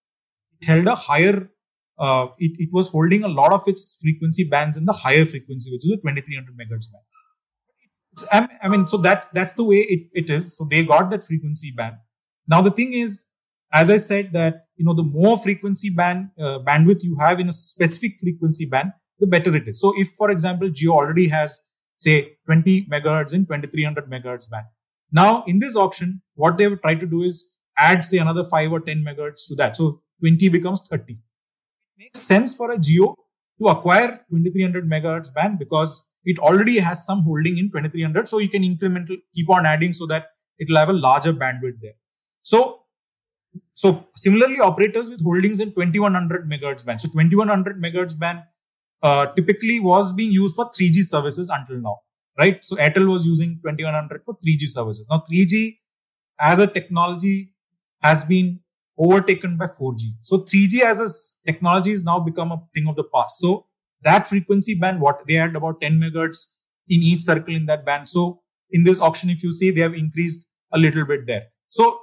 it 0.60 0.66
held 0.66 0.86
a 0.86 0.94
higher 0.94 1.50
uh, 1.98 2.28
it, 2.38 2.52
it 2.58 2.68
was 2.72 2.88
holding 2.88 3.24
a 3.24 3.28
lot 3.28 3.52
of 3.52 3.66
its 3.66 3.98
frequency 4.00 4.44
bands 4.44 4.76
in 4.76 4.86
the 4.86 4.92
higher 4.92 5.26
frequency, 5.26 5.70
which 5.70 5.84
is 5.84 5.92
a 5.92 5.96
2300 5.96 6.54
megahertz 6.56 6.90
band. 6.90 7.04
I 8.32 8.68
mean, 8.68 8.86
so 8.86 8.96
that's 8.96 9.28
that's 9.28 9.52
the 9.52 9.64
way 9.64 9.78
it, 9.78 10.08
it 10.12 10.30
is. 10.30 10.56
So 10.56 10.64
they 10.64 10.84
got 10.84 11.10
that 11.10 11.24
frequency 11.24 11.72
band. 11.76 11.96
Now 12.48 12.60
the 12.62 12.70
thing 12.70 12.92
is, 12.92 13.24
as 13.72 13.90
I 13.90 13.96
said, 13.96 14.32
that 14.32 14.66
you 14.76 14.84
know 14.84 14.94
the 14.94 15.04
more 15.04 15.38
frequency 15.38 15.90
band 15.90 16.30
uh, 16.38 16.58
bandwidth 16.60 17.02
you 17.02 17.16
have 17.20 17.40
in 17.40 17.48
a 17.48 17.52
specific 17.52 18.18
frequency 18.20 18.66
band, 18.66 18.92
the 19.18 19.26
better 19.26 19.54
it 19.54 19.68
is. 19.68 19.80
So 19.80 19.92
if, 19.96 20.10
for 20.18 20.30
example, 20.30 20.68
Jio 20.68 20.90
already 20.90 21.28
has 21.28 21.60
say 21.98 22.36
20 22.46 22.86
megahertz 22.86 23.34
in 23.34 23.44
2300 23.46 24.10
megahertz 24.10 24.50
band. 24.50 24.66
Now 25.12 25.44
in 25.46 25.58
this 25.58 25.76
auction, 25.76 26.22
what 26.34 26.56
they 26.56 26.64
have 26.64 26.80
tried 26.80 27.00
to 27.00 27.06
do 27.06 27.22
is 27.22 27.50
add 27.78 28.04
say 28.04 28.18
another 28.18 28.44
5 28.44 28.72
or 28.72 28.80
10 28.80 29.04
megahertz 29.04 29.46
to 29.48 29.54
that. 29.56 29.76
So 29.76 30.02
20 30.20 30.48
becomes 30.48 30.86
30 30.88 31.12
It 31.12 31.18
makes 31.98 32.20
sense 32.20 32.56
for 32.56 32.72
a 32.72 32.78
Jio 32.78 33.14
to 33.60 33.68
acquire 33.68 34.24
2300 34.30 34.88
megahertz 34.88 35.32
band 35.32 35.58
because 35.58 36.04
it 36.24 36.38
already 36.38 36.78
has 36.78 37.04
some 37.04 37.22
holding 37.22 37.58
in 37.58 37.70
2300. 37.70 38.28
So 38.28 38.38
you 38.38 38.48
can 38.48 38.62
incremental 38.62 39.16
keep 39.34 39.48
on 39.50 39.66
adding 39.66 39.92
so 39.92 40.06
that 40.06 40.28
it'll 40.58 40.76
have 40.76 40.90
a 40.90 40.94
larger 40.94 41.32
bandwidth 41.32 41.80
there. 41.80 41.94
So, 42.42 42.82
so 43.74 44.06
similarly, 44.14 44.60
operators 44.60 45.08
with 45.08 45.22
holdings 45.22 45.60
in 45.60 45.70
2100 45.70 46.48
megahertz 46.48 46.84
band. 46.84 47.00
So 47.00 47.08
2100 47.08 47.82
megahertz 47.82 48.18
band 48.18 48.42
uh, 49.02 49.26
typically 49.32 49.80
was 49.80 50.12
being 50.12 50.30
used 50.30 50.56
for 50.56 50.70
3G 50.70 51.02
services 51.02 51.50
until 51.50 51.76
now, 51.76 51.98
right? 52.38 52.58
So 52.62 52.76
Airtel 52.76 53.10
was 53.10 53.26
using 53.26 53.60
2100 53.62 54.22
for 54.24 54.34
3G 54.34 54.66
services. 54.66 55.06
Now 55.10 55.22
3G 55.30 55.78
as 56.38 56.58
a 56.58 56.66
technology 56.66 57.54
has 58.02 58.24
been 58.24 58.60
overtaken 58.98 59.56
by 59.56 59.66
4G. 59.66 60.16
So 60.20 60.38
3G 60.38 60.80
as 60.80 61.00
a 61.00 61.50
technology 61.50 61.90
has 61.90 62.04
now 62.04 62.20
become 62.20 62.52
a 62.52 62.62
thing 62.74 62.86
of 62.88 62.96
the 62.96 63.04
past. 63.04 63.38
So 63.38 63.66
that 64.02 64.26
frequency 64.26 64.74
band, 64.74 65.00
what 65.00 65.26
they 65.26 65.34
had 65.34 65.54
about 65.56 65.80
10 65.80 66.00
megahertz 66.00 66.46
in 66.88 67.02
each 67.02 67.22
circle 67.22 67.54
in 67.54 67.66
that 67.66 67.84
band. 67.84 68.08
So 68.08 68.42
in 68.70 68.84
this 68.84 69.00
auction, 69.00 69.30
if 69.30 69.42
you 69.42 69.52
see, 69.52 69.70
they 69.70 69.80
have 69.80 69.94
increased 69.94 70.46
a 70.72 70.78
little 70.78 71.04
bit 71.04 71.26
there. 71.26 71.44
So 71.68 72.00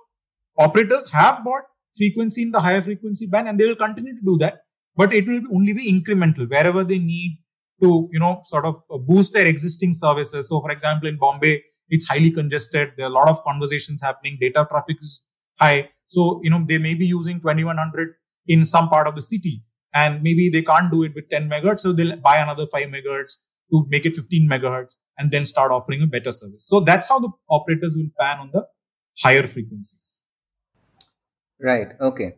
operators 0.57 1.11
have 1.11 1.43
bought 1.43 1.63
frequency 1.95 2.43
in 2.43 2.51
the 2.51 2.59
higher 2.59 2.81
frequency 2.81 3.27
band 3.27 3.47
and 3.47 3.59
they 3.59 3.65
will 3.65 3.75
continue 3.75 4.15
to 4.15 4.21
do 4.23 4.37
that 4.37 4.59
but 4.97 5.13
it 5.13 5.27
will 5.27 5.41
only 5.53 5.73
be 5.73 5.91
incremental. 5.91 6.49
Wherever 6.49 6.83
they 6.83 6.97
need 6.97 7.39
to 7.81 8.09
you 8.11 8.19
know 8.19 8.41
sort 8.43 8.65
of 8.65 8.81
boost 9.05 9.33
their 9.33 9.45
existing 9.45 9.93
services. 9.93 10.49
So 10.49 10.59
for 10.59 10.71
example 10.71 11.07
in 11.07 11.17
bombay 11.17 11.63
it's 11.89 12.07
highly 12.07 12.31
congested. 12.31 12.89
There 12.97 13.05
are 13.05 13.09
a 13.09 13.13
lot 13.13 13.29
of 13.29 13.43
conversations 13.43 14.01
happening. 14.01 14.37
Data 14.41 14.67
traffic 14.69 14.97
is 14.99 15.23
high. 15.59 15.89
So 16.07 16.41
you 16.43 16.49
know 16.49 16.65
they 16.67 16.79
may 16.79 16.95
be 16.95 17.05
using 17.05 17.39
2100 17.39 18.15
in 18.47 18.65
some 18.65 18.89
part 18.89 19.07
of 19.07 19.15
the 19.15 19.21
city 19.21 19.63
and 19.99 20.23
maybe 20.27 20.49
they 20.55 20.61
can't 20.69 20.91
do 20.91 21.03
it 21.03 21.13
with 21.19 21.29
10 21.29 21.49
megahertz 21.49 21.85
so 21.87 21.93
they'll 21.99 22.15
buy 22.29 22.37
another 22.45 22.65
5 22.77 22.87
megahertz 22.95 23.37
to 23.71 23.85
make 23.95 24.09
it 24.09 24.15
15 24.15 24.49
megahertz 24.55 24.97
and 25.17 25.31
then 25.31 25.45
start 25.53 25.71
offering 25.77 26.01
a 26.07 26.09
better 26.15 26.33
service 26.39 26.67
so 26.73 26.81
that's 26.91 27.13
how 27.13 27.19
the 27.27 27.31
operators 27.59 27.95
will 27.99 28.11
pan 28.19 28.43
on 28.45 28.51
the 28.57 28.65
higher 29.23 29.47
frequencies 29.55 30.11
right 31.69 31.95
okay 32.09 32.33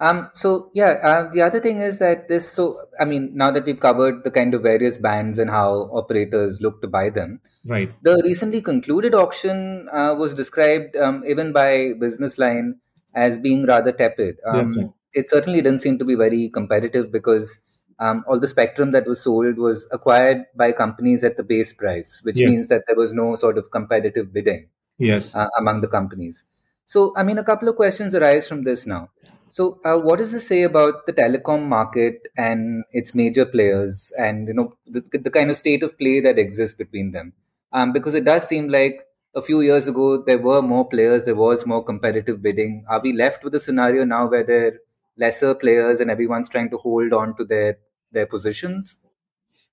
um, 0.00 0.30
so 0.32 0.70
yeah, 0.74 0.96
uh, 1.02 1.30
the 1.30 1.42
other 1.42 1.60
thing 1.60 1.82
is 1.82 1.98
that 1.98 2.28
this. 2.28 2.50
So 2.50 2.86
I 2.98 3.04
mean, 3.04 3.32
now 3.34 3.50
that 3.50 3.66
we've 3.66 3.78
covered 3.78 4.24
the 4.24 4.30
kind 4.30 4.54
of 4.54 4.62
various 4.62 4.96
bands 4.96 5.38
and 5.38 5.50
how 5.50 5.90
operators 5.92 6.58
look 6.62 6.80
to 6.80 6.88
buy 6.88 7.10
them, 7.10 7.40
right? 7.66 7.92
The 8.02 8.22
recently 8.24 8.62
concluded 8.62 9.14
auction 9.14 9.88
uh, 9.92 10.14
was 10.18 10.34
described 10.34 10.96
um, 10.96 11.22
even 11.26 11.52
by 11.52 11.92
Business 12.00 12.38
Line 12.38 12.76
as 13.14 13.38
being 13.38 13.66
rather 13.66 13.92
tepid. 13.92 14.36
Um, 14.46 14.56
yes, 14.56 14.78
it 15.12 15.28
certainly 15.28 15.60
didn't 15.60 15.80
seem 15.80 15.98
to 15.98 16.04
be 16.04 16.14
very 16.14 16.48
competitive 16.48 17.10
because 17.12 17.60
um, 17.98 18.24
all 18.26 18.40
the 18.40 18.48
spectrum 18.48 18.92
that 18.92 19.06
was 19.06 19.22
sold 19.22 19.58
was 19.58 19.86
acquired 19.92 20.44
by 20.56 20.72
companies 20.72 21.22
at 21.22 21.36
the 21.36 21.42
base 21.42 21.72
price, 21.72 22.20
which 22.22 22.38
yes. 22.38 22.48
means 22.48 22.66
that 22.68 22.84
there 22.86 22.96
was 22.96 23.12
no 23.12 23.36
sort 23.36 23.58
of 23.58 23.70
competitive 23.70 24.32
bidding. 24.32 24.68
Yes, 24.98 25.34
uh, 25.34 25.48
among 25.58 25.80
the 25.80 25.88
companies. 25.88 26.44
So, 26.86 27.14
I 27.16 27.22
mean, 27.22 27.38
a 27.38 27.44
couple 27.44 27.68
of 27.68 27.76
questions 27.76 28.14
arise 28.14 28.48
from 28.48 28.64
this 28.64 28.86
now. 28.86 29.10
So, 29.48 29.80
uh, 29.84 29.98
what 29.98 30.18
does 30.18 30.32
this 30.32 30.46
say 30.46 30.62
about 30.62 31.06
the 31.06 31.12
telecom 31.12 31.66
market 31.66 32.28
and 32.36 32.84
its 32.92 33.14
major 33.14 33.46
players, 33.46 34.12
and 34.18 34.48
you 34.48 34.54
know 34.54 34.74
the, 34.86 35.00
the 35.00 35.30
kind 35.30 35.50
of 35.50 35.56
state 35.56 35.82
of 35.82 35.98
play 35.98 36.20
that 36.20 36.38
exists 36.38 36.76
between 36.76 37.12
them? 37.12 37.32
Um, 37.72 37.92
because 37.92 38.14
it 38.14 38.24
does 38.24 38.46
seem 38.46 38.68
like 38.68 39.02
a 39.34 39.42
few 39.42 39.60
years 39.60 39.86
ago 39.88 40.22
there 40.22 40.38
were 40.38 40.62
more 40.62 40.88
players, 40.88 41.24
there 41.24 41.34
was 41.34 41.66
more 41.66 41.84
competitive 41.84 42.42
bidding. 42.42 42.84
Are 42.88 43.00
we 43.00 43.12
left 43.12 43.44
with 43.44 43.54
a 43.54 43.60
scenario 43.60 44.04
now 44.04 44.28
where 44.28 44.44
there 44.44 44.78
lesser 45.16 45.54
players 45.54 46.00
and 46.00 46.10
everyone's 46.10 46.48
trying 46.48 46.70
to 46.70 46.76
hold 46.76 47.12
on 47.12 47.36
to 47.36 47.44
their 47.44 47.78
their 48.12 48.26
positions? 48.26 49.00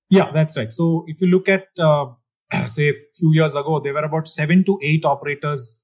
Yeah, 0.09 0.31
that's 0.31 0.57
right. 0.57 0.71
So, 0.71 1.03
if 1.07 1.21
you 1.21 1.27
look 1.27 1.49
at 1.49 1.67
uh, 1.79 2.07
say 2.67 2.89
a 2.89 2.93
few 3.15 3.33
years 3.33 3.55
ago, 3.55 3.79
there 3.79 3.93
were 3.93 4.03
about 4.03 4.27
seven 4.27 4.63
to 4.65 4.79
eight 4.83 5.05
operators 5.05 5.81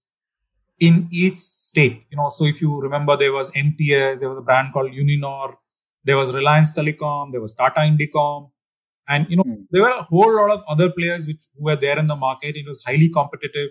in 0.79 1.07
each 1.11 1.39
state. 1.39 2.03
You 2.09 2.17
know, 2.17 2.29
so 2.29 2.45
if 2.45 2.61
you 2.61 2.79
remember, 2.81 3.15
there 3.17 3.31
was 3.31 3.51
MTS, 3.55 4.19
there 4.19 4.29
was 4.29 4.39
a 4.39 4.41
brand 4.41 4.73
called 4.73 4.91
Uninor, 4.91 5.55
there 6.03 6.17
was 6.17 6.33
Reliance 6.33 6.71
Telecom, 6.73 7.31
there 7.31 7.41
was 7.41 7.53
Tata 7.53 7.81
Indicom, 7.81 8.49
and 9.07 9.29
you 9.29 9.37
know 9.37 9.43
mm. 9.43 9.65
there 9.71 9.81
were 9.81 9.89
a 9.89 10.03
whole 10.03 10.35
lot 10.35 10.51
of 10.51 10.63
other 10.67 10.89
players 10.89 11.27
which 11.27 11.43
were 11.57 11.75
there 11.75 11.97
in 11.99 12.07
the 12.07 12.15
market. 12.15 12.55
It 12.55 12.65
was 12.65 12.83
highly 12.83 13.09
competitive. 13.09 13.69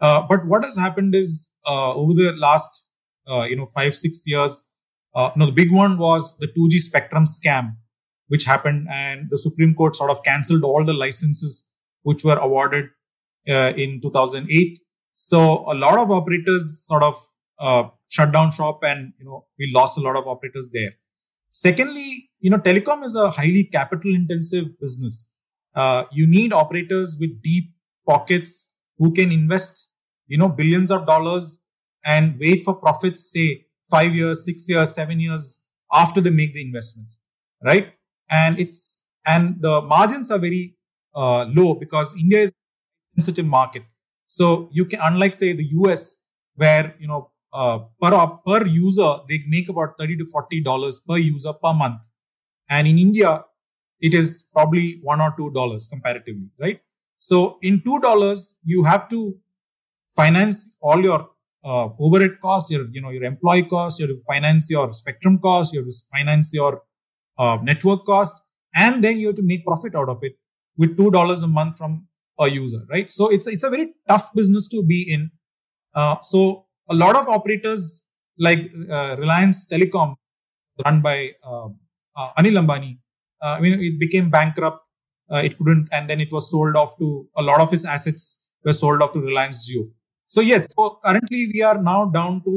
Uh, 0.00 0.26
but 0.26 0.46
what 0.46 0.64
has 0.64 0.76
happened 0.76 1.14
is 1.14 1.50
uh, 1.66 1.94
over 1.94 2.14
the 2.14 2.32
last 2.32 2.88
uh, 3.26 3.46
you 3.48 3.56
know 3.56 3.66
five 3.66 3.94
six 3.94 4.24
years, 4.26 4.68
uh, 5.14 5.30
no, 5.36 5.46
the 5.46 5.52
big 5.52 5.72
one 5.72 5.98
was 5.98 6.36
the 6.38 6.48
2G 6.48 6.78
spectrum 6.78 7.24
scam, 7.24 7.76
which 8.28 8.44
happened, 8.44 8.88
and 8.90 9.28
the 9.30 9.38
Supreme 9.38 9.74
Court 9.74 9.94
sort 9.96 10.10
of 10.10 10.22
cancelled 10.22 10.64
all 10.64 10.84
the 10.84 10.94
licenses 10.94 11.64
which 12.02 12.24
were 12.24 12.36
awarded 12.36 12.86
uh, 13.48 13.72
in 13.76 14.00
2008 14.00 14.78
so 15.12 15.70
a 15.70 15.74
lot 15.74 15.98
of 15.98 16.10
operators 16.10 16.84
sort 16.86 17.02
of 17.02 17.22
uh, 17.58 17.84
shut 18.08 18.32
down 18.32 18.50
shop 18.50 18.80
and, 18.82 19.12
you 19.18 19.24
know, 19.24 19.46
we 19.58 19.70
lost 19.72 19.98
a 19.98 20.00
lot 20.00 20.16
of 20.16 20.26
operators 20.26 20.68
there. 20.72 20.92
Secondly, 21.50 22.30
you 22.40 22.50
know, 22.50 22.58
telecom 22.58 23.04
is 23.04 23.14
a 23.14 23.30
highly 23.30 23.64
capital 23.64 24.14
intensive 24.14 24.78
business. 24.80 25.30
Uh, 25.74 26.04
you 26.10 26.26
need 26.26 26.52
operators 26.52 27.18
with 27.20 27.42
deep 27.42 27.72
pockets 28.08 28.72
who 28.98 29.12
can 29.12 29.30
invest, 29.30 29.90
you 30.26 30.38
know, 30.38 30.48
billions 30.48 30.90
of 30.90 31.06
dollars 31.06 31.58
and 32.04 32.38
wait 32.40 32.62
for 32.62 32.74
profits, 32.74 33.30
say 33.30 33.66
five 33.94 34.14
years, 34.14 34.44
six 34.44 34.68
years, 34.68 34.94
seven 34.94 35.20
years 35.20 35.60
after 35.92 36.20
they 36.20 36.30
make 36.30 36.54
the 36.54 36.62
investments, 36.68 37.18
right? 37.70 37.92
And 38.30 38.58
it's, 38.58 39.02
and 39.26 39.56
the 39.60 39.82
margins 39.82 40.30
are 40.30 40.38
very 40.38 40.76
uh, 41.14 41.44
low 41.58 41.74
because 41.74 42.16
India 42.18 42.40
is 42.46 42.50
a 42.50 43.20
sensitive 43.20 43.46
market. 43.46 43.84
So 44.26 44.68
you 44.72 44.84
can, 44.86 45.00
unlike 45.02 45.34
say 45.34 45.52
the 45.52 45.68
US, 45.80 46.18
where 46.56 46.94
you 46.98 47.08
know 47.08 47.30
uh, 47.52 47.80
per 48.00 48.10
per 48.46 48.66
user 48.66 49.10
they 49.28 49.40
make 49.48 49.68
about 49.68 49.94
thirty 49.98 50.16
to 50.16 50.26
forty 50.32 50.60
dollars 50.60 51.00
per 51.00 51.18
user 51.18 51.52
per 51.52 51.74
month, 51.74 52.02
and 52.70 52.88
in 52.88 52.98
India 52.98 53.44
it 54.00 54.14
is 54.14 54.48
probably 54.52 55.00
one 55.02 55.20
or 55.20 55.34
two 55.36 55.50
dollars 55.52 55.86
comparatively, 55.86 56.48
right? 56.60 56.80
So 57.18 57.58
in 57.62 57.82
two 57.82 58.00
dollars 58.00 58.56
you 58.64 58.84
have 58.84 59.08
to 59.10 59.36
finance 60.16 60.76
all 60.80 61.02
your 61.02 61.30
uh, 61.64 61.88
overhead 61.98 62.38
costs, 62.42 62.70
your 62.70 62.86
you 62.90 63.00
know 63.00 63.10
your 63.10 63.24
employee 63.24 63.64
costs, 63.64 64.00
you 64.00 64.06
have 64.06 64.16
to 64.16 64.22
finance 64.26 64.70
your 64.70 64.92
spectrum 64.92 65.38
costs, 65.38 65.74
you 65.74 65.80
have 65.80 65.88
to 65.88 65.96
finance 66.10 66.52
your 66.54 66.82
uh, 67.38 67.58
network 67.62 68.04
cost, 68.04 68.42
and 68.74 69.02
then 69.02 69.16
you 69.16 69.28
have 69.28 69.36
to 69.36 69.42
make 69.42 69.64
profit 69.64 69.94
out 69.94 70.08
of 70.08 70.18
it 70.22 70.32
with 70.76 70.96
two 70.96 71.10
dollars 71.10 71.42
a 71.42 71.48
month 71.48 71.78
from 71.78 72.06
a 72.40 72.48
user, 72.48 72.80
right? 72.90 73.10
So 73.10 73.28
it's 73.28 73.46
it's 73.46 73.64
a 73.64 73.70
very 73.70 73.92
tough 74.08 74.32
business 74.34 74.68
to 74.70 74.82
be 74.82 75.06
in. 75.12 75.30
Uh, 75.94 76.16
so 76.22 76.66
a 76.88 76.94
lot 76.94 77.16
of 77.16 77.28
operators 77.28 78.06
like 78.38 78.70
uh, 78.90 79.16
Reliance 79.18 79.68
Telecom, 79.68 80.16
run 80.84 81.00
by 81.00 81.32
uh, 81.44 81.68
uh 82.16 82.32
Anil 82.38 82.58
Ambani, 82.60 82.98
uh, 83.42 83.56
I 83.58 83.60
mean, 83.60 83.78
it 83.80 83.98
became 83.98 84.30
bankrupt. 84.30 84.80
Uh, 85.30 85.42
it 85.44 85.56
couldn't, 85.58 85.88
and 85.92 86.08
then 86.08 86.20
it 86.20 86.30
was 86.30 86.50
sold 86.50 86.76
off 86.76 86.96
to 86.98 87.26
a 87.36 87.42
lot 87.42 87.60
of 87.60 87.70
his 87.70 87.84
assets 87.84 88.38
were 88.64 88.72
sold 88.72 89.02
off 89.02 89.12
to 89.12 89.20
Reliance 89.20 89.68
Jio. 89.68 89.90
So 90.34 90.40
yes, 90.40 90.66
so 90.74 90.98
currently 91.04 91.50
we 91.52 91.60
are 91.60 91.78
now 91.82 92.06
down 92.06 92.42
to, 92.44 92.52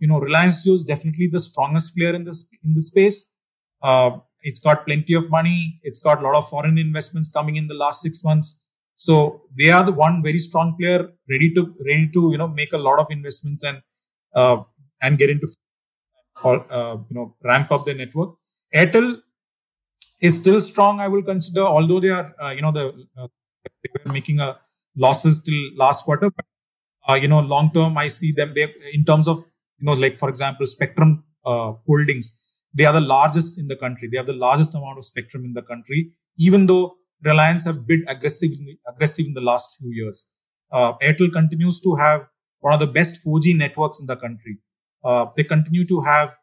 you 0.00 0.08
know, 0.08 0.18
Reliance 0.18 0.66
Jio 0.66 0.74
is 0.74 0.82
definitely 0.82 1.28
the 1.28 1.38
strongest 1.38 1.94
player 1.96 2.12
in 2.12 2.24
this 2.24 2.48
in 2.64 2.74
the 2.74 2.80
space. 2.80 3.26
It's 4.48 4.60
got 4.60 4.84
plenty 4.86 5.14
of 5.14 5.30
money. 5.30 5.78
It's 5.84 6.00
got 6.00 6.20
a 6.20 6.24
lot 6.26 6.34
of 6.34 6.48
foreign 6.48 6.76
investments 6.78 7.30
coming 7.30 7.54
in 7.56 7.68
the 7.68 7.74
last 7.74 8.02
six 8.02 8.24
months. 8.24 8.56
So 8.96 9.42
they 9.56 9.70
are 9.70 9.84
the 9.84 9.92
one 9.92 10.22
very 10.24 10.38
strong 10.38 10.74
player, 10.78 11.00
ready 11.30 11.52
to 11.54 11.62
ready 11.88 12.08
to 12.16 12.30
you 12.32 12.38
know 12.38 12.48
make 12.48 12.72
a 12.72 12.78
lot 12.88 12.98
of 12.98 13.06
investments 13.10 13.62
and 13.62 13.80
uh, 14.34 14.56
and 15.02 15.18
get 15.18 15.30
into 15.30 15.46
uh, 16.44 16.96
you 17.08 17.14
know 17.16 17.36
ramp 17.44 17.70
up 17.70 17.86
their 17.86 17.94
network. 17.94 18.34
Airtel 18.74 19.22
is 20.20 20.36
still 20.38 20.60
strong. 20.60 21.00
I 21.00 21.08
will 21.08 21.22
consider, 21.22 21.62
although 21.62 22.00
they 22.00 22.10
are 22.10 22.34
uh, 22.42 22.50
you 22.50 22.62
know 22.62 22.72
the 22.72 22.86
uh, 23.16 23.28
they 23.84 23.90
were 23.94 24.12
making 24.12 24.40
a 24.40 24.58
losses 24.96 25.42
till 25.44 25.60
last 25.76 26.04
quarter. 26.04 26.30
But, 26.30 26.44
uh, 27.08 27.14
you 27.14 27.28
know, 27.28 27.40
long 27.40 27.70
term, 27.72 27.96
I 27.98 28.08
see 28.08 28.32
them 28.32 28.52
they 28.54 28.72
in 28.92 29.04
terms 29.04 29.28
of 29.28 29.38
you 29.78 29.86
know 29.86 29.92
like 29.92 30.18
for 30.18 30.28
example, 30.28 30.66
Spectrum 30.66 31.24
uh, 31.44 31.72
holdings 31.86 32.32
they 32.76 32.84
are 32.84 32.92
the 32.92 33.00
largest 33.00 33.58
in 33.58 33.68
the 33.68 33.76
country. 33.76 34.08
They 34.10 34.18
have 34.18 34.26
the 34.26 34.34
largest 34.34 34.74
amount 34.74 34.98
of 34.98 35.04
spectrum 35.04 35.44
in 35.44 35.54
the 35.54 35.62
country, 35.62 36.12
even 36.38 36.66
though 36.66 36.96
Reliance 37.24 37.64
have 37.64 37.86
bid 37.86 38.00
aggressively 38.08 38.78
aggressive 38.86 39.26
in 39.26 39.32
the 39.32 39.40
last 39.40 39.78
few 39.78 39.90
years. 39.90 40.26
Uh, 40.70 40.92
Airtel 40.98 41.32
continues 41.32 41.80
to 41.80 41.94
have 41.94 42.26
one 42.60 42.74
of 42.74 42.80
the 42.80 42.86
best 42.86 43.24
4G 43.24 43.56
networks 43.56 44.00
in 44.00 44.06
the 44.06 44.16
country. 44.16 44.58
Uh, 45.02 45.26
they 45.36 45.44
continue 45.44 45.86
to 45.86 46.00
have, 46.02 46.34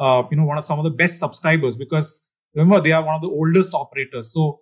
uh, 0.00 0.24
you 0.30 0.36
know, 0.36 0.44
one 0.44 0.58
of 0.58 0.64
some 0.64 0.78
of 0.80 0.84
the 0.84 0.90
best 0.90 1.20
subscribers 1.20 1.76
because 1.76 2.24
remember 2.54 2.80
they 2.80 2.90
are 2.90 3.04
one 3.04 3.14
of 3.14 3.22
the 3.22 3.30
oldest 3.30 3.72
operators. 3.72 4.32
So 4.32 4.60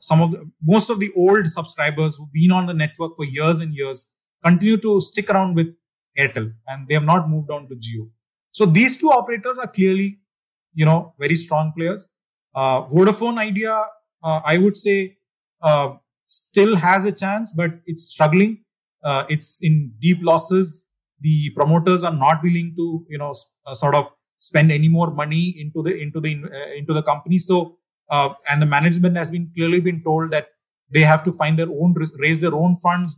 some 0.00 0.20
of 0.20 0.32
the 0.32 0.50
most 0.62 0.90
of 0.90 1.00
the 1.00 1.10
old 1.16 1.46
subscribers 1.48 2.16
who've 2.16 2.32
been 2.32 2.52
on 2.52 2.66
the 2.66 2.74
network 2.74 3.16
for 3.16 3.24
years 3.24 3.60
and 3.60 3.74
years 3.74 4.12
continue 4.44 4.76
to 4.78 5.00
stick 5.00 5.30
around 5.30 5.54
with 5.54 5.74
Airtel 6.18 6.52
and 6.68 6.88
they 6.88 6.94
have 6.94 7.04
not 7.04 7.28
moved 7.28 7.50
on 7.50 7.68
to 7.68 7.74
Jio. 7.74 8.08
So 8.50 8.66
these 8.66 9.00
two 9.00 9.10
operators 9.10 9.58
are 9.58 9.66
clearly 9.66 10.18
you 10.74 10.84
know, 10.84 11.14
very 11.18 11.34
strong 11.34 11.72
players. 11.76 12.08
Uh, 12.54 12.82
Vodafone 12.86 13.38
Idea, 13.38 13.84
uh, 14.22 14.40
I 14.44 14.58
would 14.58 14.76
say, 14.76 15.16
uh, 15.62 15.94
still 16.28 16.76
has 16.76 17.04
a 17.06 17.12
chance, 17.12 17.52
but 17.52 17.70
it's 17.86 18.04
struggling. 18.04 18.64
Uh, 19.04 19.24
it's 19.28 19.62
in 19.62 19.92
deep 20.00 20.18
losses. 20.22 20.84
The 21.20 21.50
promoters 21.50 22.04
are 22.04 22.12
not 22.12 22.42
willing 22.42 22.74
to, 22.76 23.06
you 23.08 23.18
know, 23.18 23.32
uh, 23.66 23.74
sort 23.74 23.94
of 23.94 24.08
spend 24.38 24.72
any 24.72 24.88
more 24.88 25.10
money 25.12 25.54
into 25.58 25.82
the 25.82 25.96
into 26.00 26.20
the 26.20 26.42
uh, 26.44 26.74
into 26.76 26.92
the 26.92 27.02
company. 27.02 27.38
So, 27.38 27.78
and 28.10 28.60
the 28.60 28.66
management 28.66 29.16
has 29.16 29.30
been 29.30 29.50
clearly 29.54 29.80
been 29.80 30.02
told 30.02 30.30
that 30.32 30.48
they 30.90 31.02
have 31.02 31.22
to 31.24 31.32
find 31.32 31.58
their 31.58 31.68
own 31.70 31.94
raise 32.18 32.40
their 32.40 32.54
own 32.54 32.76
funds, 32.76 33.16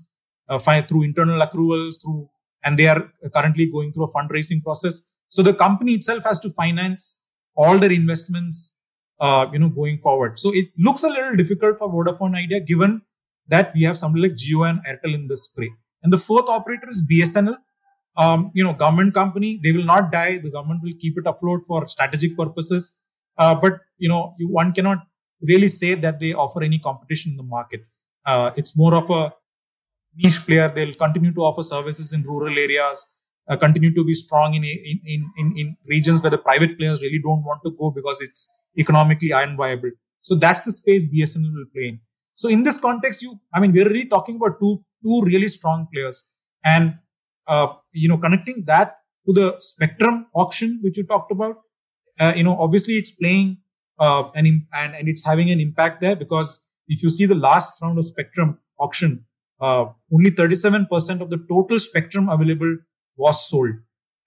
find 0.58 0.86
through 0.88 1.02
internal 1.02 1.40
accruals, 1.40 2.02
through 2.02 2.28
and 2.64 2.78
they 2.78 2.86
are 2.86 3.10
currently 3.34 3.70
going 3.70 3.92
through 3.92 4.04
a 4.04 4.12
fundraising 4.12 4.62
process. 4.62 5.02
So 5.28 5.42
the 5.42 5.52
company 5.54 5.92
itself 5.92 6.24
has 6.24 6.38
to 6.40 6.50
finance 6.50 7.18
all 7.56 7.78
their 7.78 7.92
investments, 7.92 8.74
uh, 9.20 9.46
you 9.52 9.58
know, 9.58 9.68
going 9.68 9.98
forward. 9.98 10.38
So 10.38 10.52
it 10.54 10.66
looks 10.78 11.02
a 11.02 11.08
little 11.08 11.36
difficult 11.36 11.78
for 11.78 11.88
Vodafone 11.90 12.36
Idea, 12.36 12.60
given 12.60 13.02
that 13.48 13.72
we 13.74 13.82
have 13.82 13.98
somebody 13.98 14.22
like 14.28 14.36
Jio 14.36 14.68
and 14.68 14.80
Airtel 14.86 15.14
in 15.14 15.28
this 15.28 15.50
fray. 15.54 15.70
And 16.02 16.12
the 16.12 16.18
fourth 16.18 16.48
operator 16.48 16.88
is 16.88 17.02
BSNL. 17.10 17.56
um, 18.16 18.50
you 18.54 18.62
know, 18.62 18.72
government 18.72 19.14
company. 19.14 19.60
They 19.62 19.72
will 19.72 19.84
not 19.84 20.12
die. 20.12 20.38
The 20.38 20.50
government 20.50 20.82
will 20.82 20.92
keep 20.98 21.18
it 21.18 21.26
afloat 21.26 21.62
for 21.66 21.88
strategic 21.88 22.36
purposes. 22.36 22.92
Uh, 23.36 23.54
but 23.54 23.80
you 23.98 24.08
know, 24.08 24.34
you, 24.38 24.48
one 24.48 24.72
cannot 24.72 24.98
really 25.42 25.68
say 25.68 25.94
that 25.94 26.20
they 26.20 26.32
offer 26.32 26.62
any 26.62 26.78
competition 26.78 27.32
in 27.32 27.36
the 27.36 27.42
market. 27.42 27.82
Uh, 28.24 28.52
it's 28.56 28.76
more 28.76 28.94
of 28.94 29.10
a 29.10 29.32
niche 30.16 30.46
player. 30.46 30.68
They'll 30.68 30.94
continue 30.94 31.32
to 31.32 31.40
offer 31.40 31.62
services 31.62 32.12
in 32.12 32.22
rural 32.22 32.58
areas, 32.58 33.06
uh, 33.48 33.56
continue 33.56 33.92
to 33.94 34.04
be 34.04 34.14
strong 34.14 34.54
in, 34.54 34.64
in, 34.64 35.00
in, 35.36 35.54
in, 35.56 35.76
regions 35.86 36.22
where 36.22 36.30
the 36.30 36.38
private 36.38 36.78
players 36.78 37.02
really 37.02 37.20
don't 37.22 37.44
want 37.44 37.60
to 37.64 37.72
go 37.78 37.90
because 37.90 38.20
it's 38.20 38.48
economically 38.78 39.30
unviable. 39.30 39.90
So 40.22 40.34
that's 40.34 40.60
the 40.62 40.72
space 40.72 41.04
BSNL 41.04 41.52
will 41.52 41.66
play 41.74 41.88
in. 41.88 42.00
So 42.34 42.48
in 42.48 42.62
this 42.62 42.78
context, 42.78 43.22
you, 43.22 43.38
I 43.52 43.60
mean, 43.60 43.72
we're 43.72 43.88
really 43.88 44.06
talking 44.06 44.36
about 44.36 44.60
two, 44.60 44.82
two 45.04 45.22
really 45.24 45.48
strong 45.48 45.86
players 45.92 46.24
and, 46.64 46.98
uh, 47.46 47.68
you 47.92 48.08
know, 48.08 48.18
connecting 48.18 48.64
that 48.66 48.96
to 49.26 49.32
the 49.32 49.56
spectrum 49.60 50.26
auction, 50.34 50.80
which 50.82 50.96
you 50.96 51.04
talked 51.04 51.30
about, 51.30 51.56
uh, 52.20 52.32
you 52.34 52.42
know, 52.42 52.56
obviously 52.58 52.94
it's 52.94 53.12
playing, 53.12 53.58
uh, 53.98 54.28
and, 54.34 54.46
and, 54.46 54.94
and 54.94 55.08
it's 55.08 55.24
having 55.24 55.50
an 55.50 55.60
impact 55.60 56.00
there 56.00 56.16
because 56.16 56.60
if 56.88 57.02
you 57.02 57.10
see 57.10 57.26
the 57.26 57.34
last 57.34 57.80
round 57.82 57.98
of 57.98 58.04
spectrum 58.04 58.58
auction, 58.78 59.24
uh, 59.60 59.86
only 60.12 60.30
37% 60.30 61.20
of 61.20 61.30
the 61.30 61.44
total 61.48 61.80
spectrum 61.80 62.28
available 62.28 62.76
was 63.16 63.48
sold. 63.48 63.70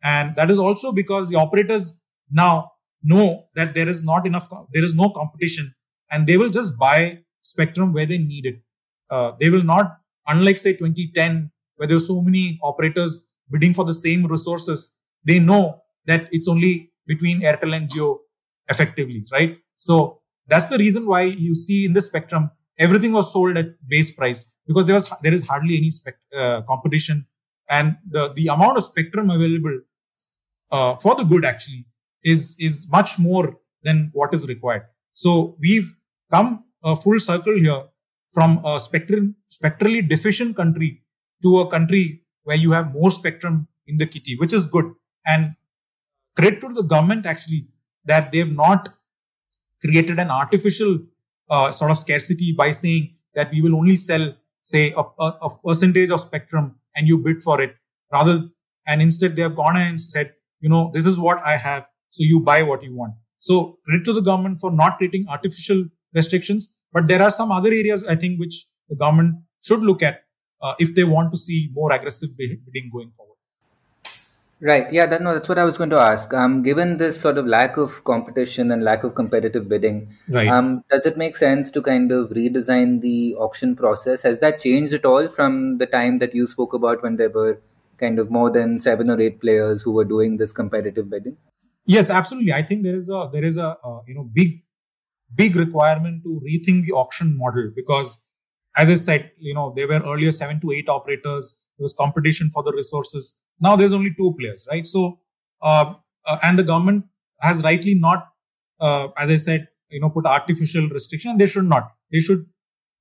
And 0.04 0.36
that 0.36 0.52
is 0.52 0.60
also 0.60 0.92
because 0.92 1.30
the 1.30 1.38
operators 1.38 1.96
now 2.32 2.72
know 3.04 3.46
that 3.56 3.74
there 3.74 3.90
is 3.90 4.04
not 4.04 4.26
enough, 4.26 4.50
there 4.74 4.84
is 4.84 4.94
no 4.94 5.10
competition 5.10 5.74
and 6.12 6.28
they 6.28 6.38
will 6.38 6.50
just 6.50 6.78
buy 6.78 7.20
spectrum 7.42 7.94
where 7.94 8.06
they 8.06 8.18
need 8.18 8.46
it. 8.46 8.62
Uh, 9.10 9.32
they 9.40 9.50
will 9.50 9.64
not, 9.64 9.98
unlike 10.28 10.58
say 10.58 10.74
2010, 10.74 11.52
where 11.78 11.88
there 11.88 11.96
were 11.98 12.02
so 12.02 12.22
many 12.22 12.60
operators 12.62 13.26
bidding 13.50 13.74
for 13.74 13.86
the 13.86 13.94
same 13.94 14.26
resources, 14.26 14.92
they 15.24 15.40
know 15.40 15.82
that 16.06 16.28
it's 16.32 16.48
only 16.48 16.92
between 17.06 17.42
Airtel 17.42 17.76
and 17.76 17.90
Jio 17.90 18.18
effectively, 18.70 19.24
right? 19.32 19.58
So 19.78 20.22
that's 20.48 20.66
the 20.66 20.78
reason 20.78 21.06
why 21.06 21.22
you 21.24 21.56
see 21.56 21.86
in 21.86 21.94
the 21.94 22.02
spectrum, 22.02 22.52
everything 22.80 23.12
was 23.12 23.32
sold 23.32 23.58
at 23.58 23.68
base 23.88 24.12
price 24.12 24.52
because 24.66 24.86
there 24.86 24.96
was, 24.96 25.12
there 25.24 25.34
is 25.34 25.46
hardly 25.48 25.78
any 25.78 25.92
uh, 26.36 26.62
competition 26.62 27.26
and 27.70 27.98
the, 28.10 28.34
the 28.34 28.48
amount 28.48 28.78
of 28.78 28.84
spectrum 28.84 29.30
available, 29.30 29.80
uh, 30.72 30.96
for 30.96 31.16
the 31.16 31.24
good 31.24 31.46
actually 31.46 31.86
is, 32.24 32.56
is 32.60 32.88
much 32.92 33.18
more 33.20 33.58
than 33.84 34.10
what 34.14 34.34
is 34.34 34.48
required. 34.48 34.84
So 35.14 35.58
we've 35.60 35.96
come 36.32 36.66
a 36.84 36.96
full 36.96 37.20
circle 37.20 37.58
here 37.58 37.84
from 38.32 38.62
a 38.66 38.80
spectrum, 38.80 39.36
spectrally 39.50 40.02
deficient 40.02 40.56
country 40.56 41.02
to 41.44 41.60
a 41.60 41.70
country 41.70 42.24
where 42.44 42.58
you 42.58 42.72
have 42.72 42.94
more 42.94 43.12
spectrum 43.12 43.68
in 43.88 43.98
the 43.98 44.06
kitty, 44.06 44.36
which 44.38 44.54
is 44.54 44.66
good. 44.66 44.94
And 45.26 45.56
credit 46.36 46.62
to 46.62 46.70
the 46.70 46.84
government 46.84 47.26
actually 47.26 47.68
that 48.06 48.32
they've 48.32 48.52
not 48.52 48.90
created 49.84 50.20
an 50.20 50.30
artificial 50.30 51.00
uh, 51.50 51.72
sort 51.72 51.92
of 51.92 51.98
scarcity 51.98 52.54
by 52.58 52.72
saying 52.72 53.16
that 53.36 53.52
we 53.52 53.62
will 53.62 53.76
only 53.76 53.96
sell, 53.96 54.34
say, 54.64 54.94
a, 54.94 55.02
a, 55.20 55.38
a, 55.42 55.58
percentage 55.66 56.12
of 56.12 56.22
spectrum 56.22 56.76
and 56.96 57.08
you 57.08 57.18
bid 57.18 57.44
for 57.44 57.62
it. 57.62 57.76
Rather, 58.12 58.50
and 58.88 59.02
instead 59.02 59.36
they 59.36 59.42
have 59.42 59.56
gone 59.56 59.78
and 59.78 60.00
said, 60.02 60.34
you 60.60 60.70
know, 60.70 60.92
this 60.94 61.06
is 61.06 61.20
what 61.20 61.40
I 61.46 61.58
have, 61.58 61.86
so 62.10 62.24
you 62.24 62.40
buy 62.40 62.62
what 62.64 62.84
you 62.84 62.96
want. 62.96 63.14
So 63.40 63.78
credit 63.86 64.06
to 64.06 64.14
the 64.14 64.22
government 64.22 64.60
for 64.60 64.72
not 64.72 64.98
creating 64.98 65.28
artificial 65.30 65.86
restrictions. 66.14 66.70
But 66.94 67.08
there 67.08 67.22
are 67.22 67.32
some 67.32 67.52
other 67.52 67.70
areas 67.70 68.04
I 68.04 68.16
think 68.16 68.40
which 68.40 68.66
the 68.90 68.96
government 68.96 69.36
should 69.62 69.82
look 69.82 70.02
at 70.02 70.22
uh, 70.62 70.74
if 70.80 70.96
they 70.96 71.04
want 71.04 71.32
to 71.34 71.38
see 71.38 71.70
more 71.74 71.92
aggressive 71.92 72.30
bidding 72.38 72.90
going 72.92 73.12
forward. 73.12 73.27
Right. 74.60 74.92
Yeah. 74.92 75.06
That, 75.06 75.22
no, 75.22 75.34
that's 75.34 75.48
what 75.48 75.60
I 75.60 75.64
was 75.64 75.78
going 75.78 75.92
to 75.92 76.00
ask. 76.00 76.34
Um, 76.34 76.64
given 76.64 76.98
this 76.98 77.20
sort 77.20 77.38
of 77.38 77.46
lack 77.46 77.78
of 77.78 78.04
competition 78.06 78.72
and 78.72 78.84
lack 78.84 79.04
of 79.04 79.14
competitive 79.14 79.70
bidding, 79.70 80.10
right. 80.30 80.48
um, 80.48 80.84
does 80.90 81.06
it 81.06 81.16
make 81.16 81.36
sense 81.36 81.70
to 81.72 81.82
kind 81.82 82.12
of 82.12 82.30
redesign 82.30 83.02
the 83.02 83.36
auction 83.36 83.76
process? 83.76 84.24
Has 84.24 84.40
that 84.40 84.60
changed 84.60 84.94
at 84.94 85.06
all 85.06 85.28
from 85.30 85.78
the 85.78 85.86
time 85.86 86.18
that 86.20 86.34
you 86.34 86.48
spoke 86.48 86.74
about 86.74 87.04
when 87.04 87.18
there 87.18 87.30
were 87.30 87.62
kind 88.00 88.18
of 88.18 88.32
more 88.32 88.50
than 88.50 88.80
seven 88.80 89.12
or 89.12 89.20
eight 89.22 89.42
players 89.42 89.84
who 89.84 89.92
were 89.92 90.06
doing 90.06 90.38
this 90.38 90.52
competitive 90.52 91.08
bidding? 91.08 91.38
Yes, 91.86 92.10
absolutely. 92.10 92.52
I 92.52 92.64
think 92.64 92.84
there 92.84 92.96
is 92.96 93.10
a 93.10 93.30
there 93.32 93.46
is 93.46 93.58
a 93.58 93.78
uh, 93.84 94.02
you 94.08 94.16
know 94.16 94.24
big 94.24 94.64
big 95.34 95.56
requirement 95.56 96.24
to 96.24 96.42
rethink 96.46 96.86
the 96.86 96.94
auction 96.94 97.38
model 97.38 97.72
because 97.76 98.20
as 98.76 98.90
I 98.90 98.96
said, 98.96 99.32
you 99.38 99.54
know 99.54 99.72
there 99.76 99.88
were 99.88 100.02
earlier 100.04 100.32
seven 100.32 100.60
to 100.62 100.72
eight 100.72 100.90
operators. 100.90 101.56
There 101.78 101.84
was 101.84 101.94
competition 101.94 102.50
for 102.50 102.64
the 102.64 102.74
resources 102.74 103.36
now 103.60 103.76
there's 103.76 103.94
only 103.94 104.14
two 104.14 104.34
players, 104.40 104.68
right? 104.70 104.86
So, 104.88 105.20
uh, 105.62 105.94
uh, 106.28 106.38
and 106.44 106.60
the 106.60 106.64
government 106.64 107.06
has 107.42 107.64
rightly 107.64 107.96
not, 107.96 108.28
uh, 108.80 109.10
as 109.18 109.32
I 109.32 109.38
said, 109.38 109.68
you 109.90 110.00
know, 110.02 110.10
put 110.10 110.26
artificial 110.26 110.88
restriction. 110.90 111.38
They 111.38 111.48
should 111.48 111.66
not. 111.66 111.92
They 112.12 112.20
should 112.20 112.46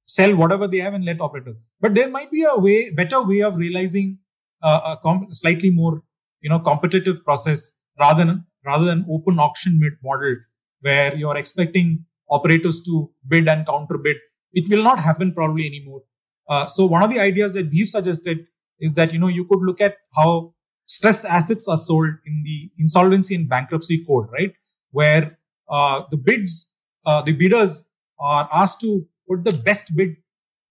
sell 0.07 0.35
whatever 0.37 0.69
they 0.69 0.79
have 0.79 0.95
and 0.95 1.05
let 1.05 1.21
operators. 1.21 1.57
But 1.81 1.95
there 1.95 2.09
might 2.09 2.31
be 2.31 2.45
a 2.45 2.57
way, 2.57 2.91
better 2.91 3.23
way 3.23 3.43
of 3.43 3.57
realizing 3.57 4.19
uh, 4.63 4.97
a 4.97 5.03
comp- 5.03 5.35
slightly 5.35 5.71
more, 5.71 6.03
you 6.41 6.51
know, 6.51 6.59
competitive 6.59 7.25
process 7.25 7.73
rather 7.99 8.25
than 8.25 8.45
rather 8.65 8.85
than 8.85 9.07
open 9.11 9.39
auction 9.39 9.81
model 10.03 10.37
where 10.81 11.15
you're 11.17 11.37
expecting 11.37 12.05
operators 12.31 12.83
to 12.85 13.11
bid 13.29 13.49
and 13.49 13.67
counter 13.67 13.99
bid. 13.99 14.17
It 14.53 14.69
will 14.69 14.83
not 14.83 14.99
happen 14.99 15.33
probably 15.33 15.67
anymore. 15.67 16.03
Uh, 16.49 16.67
so 16.67 16.87
one 16.87 17.03
of 17.03 17.11
the 17.11 17.21
ideas 17.21 17.55
that 17.55 17.71
we've 17.71 17.89
suggested 17.89 18.47
is 18.81 18.93
that 18.95 19.13
you 19.13 19.19
know 19.19 19.29
you 19.29 19.45
could 19.45 19.61
look 19.61 19.81
at 19.81 19.97
how 20.15 20.55
stress 20.87 21.25
assets 21.25 21.69
are 21.69 21.77
sold 21.77 22.09
in 22.25 22.43
the 22.45 22.71
insolvency 22.79 23.35
and 23.35 23.49
bankruptcy 23.49 24.05
code, 24.05 24.29
right? 24.33 24.53
Where 24.91 25.39
uh, 25.69 26.03
the 26.11 26.17
bids, 26.17 26.71
uh, 27.05 27.23
the 27.23 27.33
bidders 27.33 27.83
are 28.21 28.49
asked 28.53 28.81
to 28.81 29.07
put 29.29 29.45
the 29.45 29.53
best 29.53 29.97
bid 29.97 30.17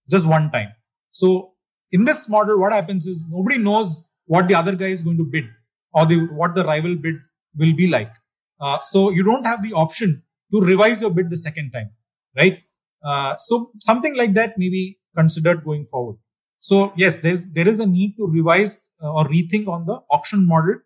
just 0.09 0.27
one 0.27 0.51
time. 0.51 0.69
So 1.11 1.53
in 1.91 2.05
this 2.05 2.29
model, 2.29 2.59
what 2.59 2.73
happens 2.73 3.05
is 3.05 3.25
nobody 3.29 3.57
knows 3.57 4.03
what 4.25 4.47
the 4.47 4.55
other 4.55 4.75
guy 4.75 4.87
is 4.87 5.01
going 5.01 5.17
to 5.17 5.23
bid 5.23 5.45
or 5.93 6.05
the, 6.05 6.25
what 6.27 6.55
the 6.55 6.63
rival 6.63 6.95
bid 6.95 7.15
will 7.57 7.73
be 7.75 7.87
like. 7.87 8.11
Uh, 8.59 8.79
so 8.79 9.09
you 9.09 9.23
don't 9.23 9.45
have 9.45 9.63
the 9.63 9.73
option 9.73 10.23
to 10.53 10.61
revise 10.61 11.01
your 11.01 11.09
bid 11.09 11.29
the 11.29 11.37
second 11.37 11.71
time, 11.71 11.89
right? 12.37 12.59
Uh, 13.03 13.35
so 13.37 13.71
something 13.79 14.15
like 14.15 14.33
that 14.33 14.57
may 14.57 14.69
be 14.69 14.97
considered 15.15 15.63
going 15.63 15.85
forward. 15.85 16.17
So 16.67 16.93
yes, 16.95 17.19
there's, 17.19 17.43
there 17.53 17.67
is 17.67 17.79
a 17.79 17.85
need 17.85 18.15
to 18.17 18.27
revise 18.27 18.89
uh, 19.03 19.13
or 19.13 19.25
rethink 19.25 19.67
on 19.67 19.85
the 19.85 19.97
auction 20.09 20.47
model, 20.47 20.77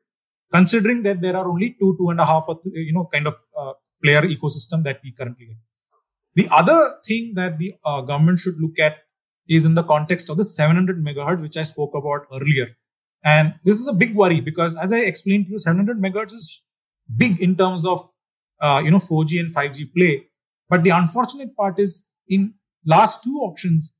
considering 0.52 1.04
that 1.04 1.22
there 1.22 1.38
are 1.38 1.48
only 1.48 1.78
two, 1.80 1.96
two 1.98 2.10
and 2.10 2.20
a 2.20 2.26
half, 2.26 2.48
you 2.66 2.92
know, 2.92 3.08
kind 3.14 3.28
of 3.28 3.36
uh, 3.58 3.74
player 4.04 4.24
ecosystem 4.24 4.84
that 4.84 5.00
we 5.06 5.14
currently 5.14 5.48
have. 5.48 5.58
The 6.36 6.48
other 6.54 6.96
thing 7.08 7.34
that 7.36 7.60
the 7.60 7.76
uh, 7.86 8.02
government 8.02 8.40
should 8.40 8.60
look 8.60 8.78
at 8.78 8.98
is 9.48 9.64
in 9.64 9.76
the 9.76 9.84
context 9.84 10.30
of 10.30 10.36
the 10.36 10.44
700 10.44 11.02
megahertz, 11.02 11.42
which 11.42 11.56
I 11.56 11.64
spoke 11.64 11.96
about 11.96 12.28
earlier. 12.34 12.76
And 13.24 13.56
this 13.64 13.78
is 13.78 13.88
a 13.88 13.94
big 13.94 14.16
worry 14.16 14.42
because 14.42 14.76
as 14.76 14.92
I 14.92 15.00
explained 15.00 15.46
to 15.46 15.52
you, 15.54 15.60
700 15.60 15.98
megahertz 15.98 16.34
is 16.34 16.62
big 17.16 17.40
in 17.40 17.56
terms 17.56 17.86
of, 17.86 18.10
uh, 18.60 18.82
you 18.84 18.92
know, 18.92 19.00
4G 19.00 19.40
and 19.40 19.56
5G 19.56 19.94
play. 19.96 20.28
But 20.68 20.84
the 20.84 20.90
unfortunate 20.90 21.56
part 21.56 21.80
is 21.80 22.06
in 22.28 22.56
last 22.86 23.24
two 23.24 23.40
auctions, 23.44 23.94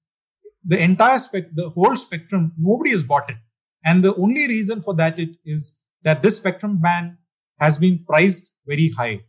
the 0.70 0.80
entire 0.80 1.18
spec, 1.18 1.46
the 1.56 1.70
whole 1.70 1.96
spectrum, 1.96 2.54
nobody 2.58 2.92
has 2.92 3.04
bought 3.04 3.30
it. 3.30 3.38
And 3.84 4.04
the 4.04 4.16
only 4.16 4.48
reason 4.48 4.82
for 4.82 4.94
that 4.96 5.18
it 5.18 5.36
is 5.44 5.78
that 6.04 6.22
this 6.22 6.38
spectrum 6.38 6.80
band 6.80 7.18
has 7.60 7.78
been 7.78 8.06
priced 8.08 8.54
very 8.68 8.90
high. 8.90 9.22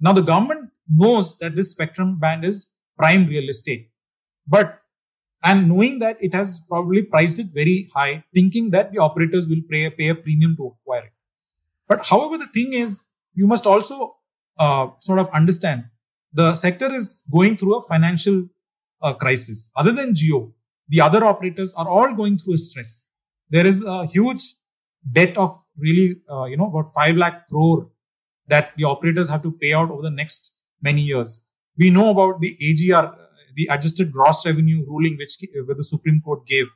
Now 0.00 0.12
the 0.12 0.22
government 0.22 0.70
knows 0.88 1.36
that 1.38 1.56
this 1.56 1.70
spectrum 1.72 2.18
band 2.18 2.44
is 2.44 2.68
prime 2.96 3.26
real 3.26 3.48
estate, 3.50 3.90
but 4.46 4.80
and 5.44 5.68
knowing 5.68 5.98
that 6.00 6.16
it 6.20 6.34
has 6.34 6.60
probably 6.68 7.02
priced 7.02 7.38
it 7.38 7.48
very 7.54 7.90
high, 7.94 8.24
thinking 8.34 8.70
that 8.70 8.92
the 8.92 8.98
operators 8.98 9.48
will 9.48 9.62
pay, 9.70 9.88
pay 9.90 10.08
a 10.08 10.14
premium 10.14 10.56
to 10.56 10.74
acquire 10.74 11.04
it. 11.04 11.12
But 11.86 12.06
however, 12.06 12.38
the 12.38 12.46
thing 12.46 12.72
is, 12.72 13.04
you 13.34 13.46
must 13.46 13.66
also 13.66 14.16
uh, 14.58 14.88
sort 14.98 15.20
of 15.20 15.30
understand 15.30 15.84
the 16.32 16.54
sector 16.54 16.92
is 16.92 17.22
going 17.32 17.56
through 17.56 17.76
a 17.76 17.82
financial 17.82 18.48
uh, 19.02 19.12
crisis. 19.14 19.70
Other 19.76 19.92
than 19.92 20.14
Jio, 20.14 20.52
the 20.88 21.00
other 21.00 21.24
operators 21.24 21.72
are 21.74 21.88
all 21.88 22.14
going 22.14 22.38
through 22.38 22.54
a 22.54 22.58
stress. 22.58 23.08
There 23.50 23.66
is 23.66 23.84
a 23.84 24.06
huge 24.06 24.42
debt 25.10 25.36
of 25.36 25.58
really, 25.76 26.20
uh, 26.30 26.44
you 26.44 26.56
know, 26.56 26.66
about 26.66 26.92
5 26.94 27.16
lakh 27.16 27.48
crore 27.48 27.90
that 28.48 28.76
the 28.76 28.84
operators 28.84 29.28
have 29.28 29.42
to 29.42 29.52
pay 29.52 29.72
out 29.72 29.90
over 29.90 30.02
the 30.02 30.10
next 30.10 30.52
many 30.82 31.02
years. 31.02 31.44
We 31.76 31.90
know 31.90 32.10
about 32.10 32.40
the 32.40 32.56
AGR, 32.60 33.14
the 33.54 33.68
adjusted 33.70 34.12
gross 34.12 34.44
revenue 34.44 34.84
ruling, 34.86 35.16
which, 35.16 35.36
which 35.40 35.76
the 35.76 35.84
Supreme 35.84 36.20
Court 36.24 36.46
gave. 36.46 36.66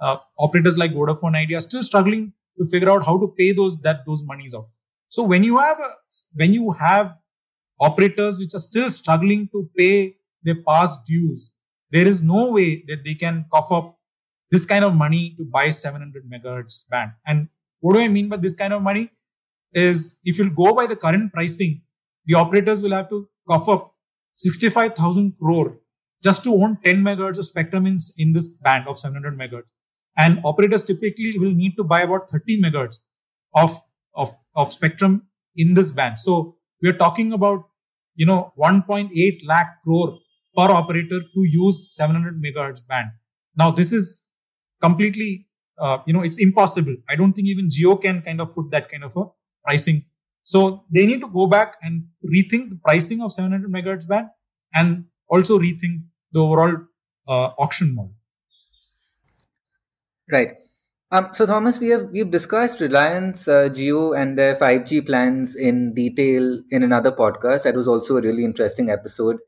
Uh, 0.00 0.18
operators 0.38 0.78
like 0.78 0.92
Vodafone 0.92 1.36
Idea 1.36 1.58
are 1.58 1.62
still 1.62 1.82
struggling 1.82 2.32
to 2.58 2.66
figure 2.66 2.90
out 2.90 3.04
how 3.04 3.18
to 3.18 3.34
pay 3.36 3.52
those 3.52 3.80
that 3.82 4.04
those 4.06 4.24
monies 4.24 4.54
out. 4.54 4.68
So 5.08 5.22
when 5.22 5.42
you 5.44 5.58
have 5.58 5.78
a, 5.80 5.90
when 6.34 6.54
you 6.54 6.72
have 6.72 7.16
operators 7.80 8.38
which 8.38 8.54
are 8.54 8.60
still 8.60 8.90
struggling 8.90 9.48
to 9.52 9.68
pay 9.76 10.16
their 10.42 10.62
past 10.66 11.04
dues, 11.04 11.52
there 11.90 12.06
is 12.06 12.22
no 12.22 12.52
way 12.52 12.84
that 12.88 13.04
they 13.04 13.14
can 13.14 13.46
cough 13.52 13.70
up 13.72 13.98
this 14.50 14.64
kind 14.64 14.84
of 14.84 14.94
money 14.94 15.34
to 15.38 15.44
buy 15.44 15.70
700 15.70 16.24
megahertz 16.30 16.84
band. 16.90 17.12
And 17.26 17.48
What 17.80 17.94
do 17.94 18.00
I 18.00 18.08
mean 18.08 18.28
by 18.28 18.36
this 18.36 18.54
kind 18.54 18.72
of 18.72 18.82
money? 18.82 19.10
Is 19.72 20.16
if 20.24 20.38
you 20.38 20.50
go 20.50 20.74
by 20.74 20.86
the 20.86 20.96
current 20.96 21.32
pricing, 21.32 21.82
the 22.26 22.34
operators 22.34 22.82
will 22.82 22.90
have 22.90 23.08
to 23.10 23.28
cough 23.48 23.68
up 23.68 23.94
65,000 24.34 25.34
crore 25.38 25.78
just 26.22 26.42
to 26.44 26.54
own 26.54 26.78
10 26.82 27.04
megahertz 27.04 27.38
of 27.38 27.44
spectrum 27.44 27.86
in, 27.86 27.98
in 28.16 28.32
this 28.32 28.48
band 28.48 28.88
of 28.88 28.98
700 28.98 29.38
megahertz. 29.38 29.68
And 30.16 30.40
operators 30.44 30.84
typically 30.84 31.38
will 31.38 31.52
need 31.52 31.76
to 31.76 31.84
buy 31.84 32.02
about 32.02 32.30
30 32.30 32.62
megahertz 32.62 32.96
of, 33.54 33.78
of, 34.14 34.36
of 34.56 34.72
spectrum 34.72 35.28
in 35.54 35.74
this 35.74 35.92
band. 35.92 36.18
So 36.18 36.56
we 36.82 36.88
are 36.88 36.94
talking 36.94 37.32
about, 37.32 37.68
you 38.16 38.26
know, 38.26 38.52
1.8 38.58 39.40
lakh 39.46 39.82
crore 39.84 40.18
per 40.58 40.70
operator 40.72 41.20
to 41.20 41.48
use 41.56 41.88
700 41.94 42.42
megahertz 42.42 42.86
band. 42.86 43.10
Now 43.56 43.70
this 43.70 43.92
is 43.92 44.22
completely, 44.80 45.46
uh, 45.78 45.98
you 46.06 46.12
know, 46.12 46.22
it's 46.22 46.38
impossible. 46.38 46.96
I 47.08 47.16
don't 47.16 47.32
think 47.32 47.48
even 47.48 47.68
Jio 47.68 48.00
can 48.00 48.22
kind 48.22 48.40
of 48.40 48.54
put 48.54 48.70
that 48.72 48.88
kind 48.88 49.04
of 49.04 49.16
a 49.16 49.24
pricing. 49.64 50.04
So 50.42 50.84
they 50.92 51.06
need 51.06 51.20
to 51.20 51.28
go 51.28 51.46
back 51.46 51.76
and 51.82 52.04
rethink 52.24 52.70
the 52.70 52.80
pricing 52.84 53.22
of 53.22 53.32
700 53.32 53.70
megahertz 53.70 54.08
band 54.08 54.28
and 54.74 55.04
also 55.28 55.58
rethink 55.58 56.02
the 56.32 56.40
overall 56.40 56.76
uh, 57.28 57.50
auction 57.58 57.94
model. 57.94 58.14
Right. 60.30 60.56
Um, 61.10 61.28
so 61.32 61.46
Thomas, 61.46 61.78
we 61.78 61.88
have 61.88 62.10
we've 62.10 62.30
discussed 62.30 62.80
Reliance 62.80 63.48
uh, 63.48 63.70
Jio 63.70 64.18
and 64.18 64.38
their 64.38 64.56
5G 64.56 65.06
plans 65.06 65.56
in 65.56 65.94
detail 65.94 66.60
in 66.70 66.82
another 66.82 67.12
podcast. 67.12 67.62
That 67.62 67.74
was 67.74 67.88
also 67.88 68.18
a 68.18 68.20
really 68.20 68.44
interesting 68.44 68.90
episode, 68.90 69.38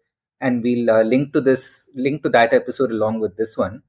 and 0.40 0.62
we'll 0.62 0.90
uh, 0.90 1.03
link 1.03 1.33
to 1.33 1.40
this 1.40 1.88
link 1.94 2.22
to 2.22 2.29
that 2.31 2.53
episode 2.53 2.90
along 2.90 3.20
with 3.20 3.37
this 3.37 3.57
one. 3.57 3.83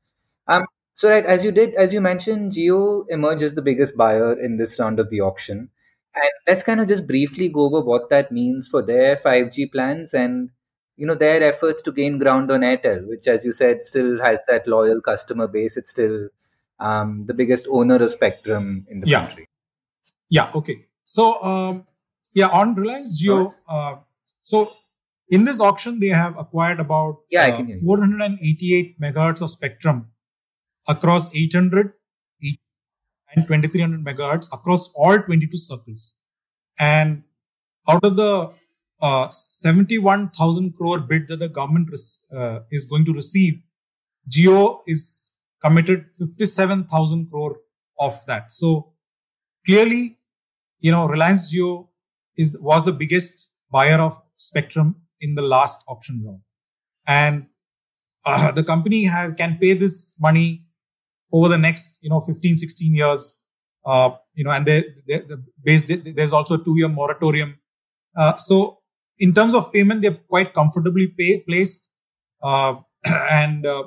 Um, 0.48 0.66
so 0.96 1.10
right 1.10 1.26
as 1.26 1.44
you 1.44 1.52
did 1.52 1.74
as 1.76 1.94
you 1.94 2.02
mentioned, 2.02 2.52
Jio 2.52 3.06
emerged 3.10 3.44
as 3.44 3.54
the 3.54 3.62
biggest 3.62 3.96
buyer 3.98 4.34
in 4.40 4.58
this 4.58 4.80
round 4.80 5.00
of 5.00 5.10
the 5.10 5.22
auction, 5.22 5.70
and 6.16 6.32
let's 6.48 6.64
kind 6.64 6.82
of 6.82 6.88
just 6.88 7.08
briefly 7.08 7.50
go 7.50 7.66
over 7.66 7.82
what 7.82 8.10
that 8.10 8.32
means 8.32 8.68
for 8.68 8.82
their 8.82 9.16
5G 9.16 9.72
plans 9.72 10.14
and 10.14 10.50
you 10.98 11.08
know 11.08 11.16
their 11.16 11.42
efforts 11.42 11.82
to 11.84 11.92
gain 11.92 12.18
ground 12.18 12.52
on 12.52 12.62
Airtel, 12.62 13.08
which, 13.08 13.28
as 13.28 13.46
you 13.46 13.54
said, 13.54 13.82
still 13.82 14.22
has 14.22 14.44
that 14.48 14.68
loyal 14.68 15.02
customer 15.02 15.48
base. 15.48 15.78
It's 15.78 15.92
still 15.92 16.30
um, 16.80 17.26
the 17.28 17.34
biggest 17.34 17.68
owner 17.70 17.96
of 17.96 18.12
spectrum 18.12 18.86
in 18.90 19.02
the 19.02 19.08
yeah. 19.08 19.26
country. 19.26 19.48
Yeah. 20.30 20.52
Okay. 20.54 20.86
So 21.06 21.42
um, 21.44 21.88
yeah, 22.34 22.48
on 22.48 22.76
Reliance 22.76 23.22
Jio, 23.22 23.54
uh, 23.68 23.96
so 24.44 24.74
in 25.32 25.46
this 25.46 25.60
auction 25.60 26.00
they 26.00 26.10
have 26.10 26.38
acquired 26.38 26.80
about 26.80 27.22
yeah, 27.32 27.48
uh, 27.48 27.80
488 27.82 29.00
megahertz 29.00 29.42
of 29.42 29.50
spectrum 29.50 30.12
across 30.88 31.34
800 31.34 31.94
and 33.34 33.48
2300 33.48 34.04
megahertz 34.04 34.48
across 34.54 34.92
all 34.94 35.22
22 35.22 35.58
circles, 35.58 36.14
and 36.80 37.24
out 37.90 38.04
of 38.04 38.18
the 38.18 38.52
uh, 39.02 39.30
71,000 39.30 40.76
crore 40.78 41.00
bid 41.00 41.28
that 41.30 41.38
the 41.38 41.50
government 41.50 41.90
uh, 42.36 42.60
is 42.70 42.86
going 42.86 43.06
to 43.06 43.14
receive, 43.14 43.62
Jio 44.30 44.82
is 44.86 45.34
committed 45.64 46.06
57,000 46.20 47.30
crore 47.30 47.58
of 48.00 48.24
that. 48.26 48.54
So 48.54 48.94
clearly, 49.66 50.18
you 50.80 50.92
know, 50.92 51.08
Reliance 51.08 51.54
Jio 51.54 51.88
is 52.38 52.58
was 52.60 52.84
the 52.84 52.92
biggest 52.92 53.50
buyer 53.72 54.00
of 54.00 54.22
spectrum 54.36 54.96
in 55.22 55.36
the 55.36 55.42
last 55.42 55.84
auction 55.88 56.24
round, 56.26 56.42
and 57.08 57.48
uh, 58.26 58.52
the 58.52 58.64
company 58.64 59.04
has 59.06 59.34
can 59.34 59.58
pay 59.58 59.74
this 59.74 60.16
money 60.20 60.66
over 61.32 61.48
the 61.48 61.58
next 61.58 62.00
you 62.02 62.10
know 62.10 62.22
15 62.22 62.58
16 62.58 62.96
years. 62.96 63.38
Uh, 63.84 64.12
you 64.36 64.44
know 64.44 64.52
and 64.52 64.66
they, 64.68 64.84
they, 65.08 65.20
the 65.20 65.44
base 65.64 65.84
there's 65.88 66.34
also 66.34 66.56
a 66.56 66.64
two 66.64 66.78
year 66.78 66.88
moratorium. 66.88 67.60
Uh, 68.16 68.36
so 68.36 68.80
in 69.20 69.34
terms 69.34 69.54
of 69.54 69.72
payment 69.72 70.02
they're 70.02 70.20
quite 70.30 70.54
comfortably 70.54 71.08
pay, 71.08 71.40
placed. 71.40 71.90
Uh, 72.44 72.76
and 73.32 73.66
uh, 73.66 73.84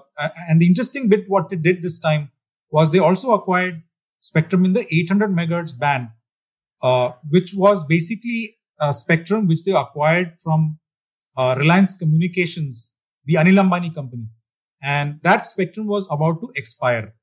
and 0.48 0.60
the 0.60 0.66
interesting 0.66 1.08
bit 1.08 1.24
what 1.28 1.48
they 1.48 1.56
did 1.56 1.82
this 1.82 2.00
time 2.00 2.30
was 2.70 2.90
they 2.90 2.98
also 2.98 3.32
acquired 3.32 3.82
spectrum 4.20 4.64
in 4.64 4.72
the 4.72 4.84
800 4.92 5.30
megahertz 5.30 5.78
band, 5.78 6.08
uh, 6.82 7.12
which 7.30 7.52
was 7.54 7.84
basically 7.84 8.56
a 8.80 8.92
spectrum 8.92 9.46
which 9.46 9.62
they 9.64 9.72
acquired 9.72 10.32
from 10.42 10.78
uh, 11.36 11.54
Reliance 11.58 11.94
Communications, 11.94 12.92
the 13.24 13.34
Anil 13.34 13.62
Ambani 13.62 13.94
company, 13.94 14.26
and 14.82 15.20
that 15.22 15.46
spectrum 15.46 15.86
was 15.86 16.08
about 16.10 16.40
to 16.40 16.52
expire. 16.56 17.14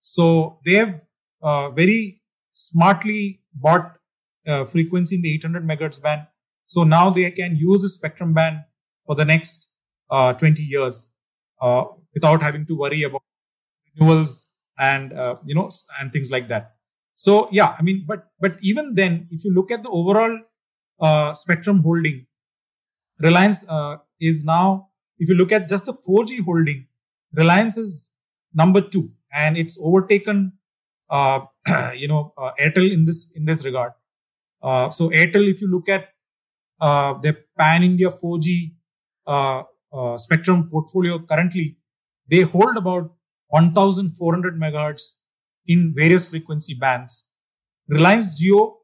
So 0.00 0.58
they 0.64 0.74
have 0.74 1.00
uh, 1.42 1.70
very 1.70 2.20
smartly 2.52 3.40
bought 3.54 3.96
uh, 4.46 4.64
frequency 4.64 5.16
in 5.16 5.22
the 5.22 5.34
800 5.34 5.66
megahertz 5.66 6.02
band. 6.02 6.26
So 6.66 6.84
now 6.84 7.10
they 7.10 7.30
can 7.30 7.56
use 7.56 7.82
the 7.82 7.88
spectrum 7.88 8.34
band 8.34 8.64
for 9.06 9.14
the 9.14 9.24
next 9.24 9.70
uh, 10.10 10.32
20 10.32 10.62
years 10.62 11.10
uh, 11.60 11.84
without 12.14 12.42
having 12.42 12.66
to 12.66 12.76
worry 12.76 13.02
about 13.02 13.22
renewals 13.96 14.52
and 14.78 15.12
uh, 15.12 15.36
you 15.44 15.54
know 15.54 15.70
and 16.00 16.12
things 16.12 16.30
like 16.30 16.48
that. 16.48 16.72
So 17.14 17.48
yeah, 17.52 17.76
I 17.78 17.82
mean, 17.82 18.04
but 18.06 18.26
but 18.40 18.56
even 18.60 18.94
then, 18.94 19.28
if 19.30 19.44
you 19.44 19.54
look 19.54 19.70
at 19.70 19.82
the 19.82 19.90
overall 19.90 20.40
spectrum 21.34 21.80
holding, 21.82 22.26
Reliance 23.20 23.64
uh, 23.68 23.96
is 24.20 24.44
now, 24.44 24.88
if 25.18 25.28
you 25.28 25.36
look 25.36 25.52
at 25.52 25.68
just 25.68 25.86
the 25.86 25.92
4G 25.92 26.44
holding, 26.44 26.86
Reliance 27.32 27.76
is 27.76 28.12
number 28.52 28.80
two, 28.80 29.10
and 29.32 29.56
it's 29.56 29.78
overtaken, 29.82 30.52
uh, 31.10 31.40
you 31.96 32.08
know, 32.08 32.32
uh, 32.38 32.52
Airtel 32.60 32.92
in 32.92 33.04
this 33.04 33.32
in 33.34 33.44
this 33.44 33.64
regard. 33.64 33.92
Uh, 34.62 34.90
so 34.90 35.08
Airtel, 35.10 35.48
if 35.48 35.60
you 35.60 35.68
look 35.68 35.88
at 35.88 36.08
uh, 36.80 37.14
their 37.14 37.36
pan 37.58 37.82
India 37.82 38.08
4G 38.08 38.74
uh, 39.26 39.62
spectrum 40.16 40.68
portfolio 40.70 41.18
currently, 41.18 41.76
they 42.28 42.42
hold 42.42 42.76
about 42.76 43.12
1400 43.48 44.58
megahertz 44.58 45.14
in 45.66 45.92
various 45.96 46.30
frequency 46.30 46.74
bands. 46.74 47.28
Reliance 47.88 48.40
Jio 48.40 48.74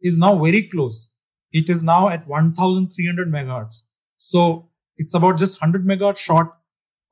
is 0.00 0.18
now 0.18 0.36
very 0.38 0.62
close. 0.62 1.10
It 1.58 1.70
is 1.70 1.82
now 1.82 2.08
at 2.10 2.26
1300 2.28 3.32
megahertz. 3.32 3.76
So 4.18 4.68
it's 4.98 5.14
about 5.14 5.38
just 5.38 5.60
100 5.60 5.86
megahertz 5.86 6.18
short 6.18 6.48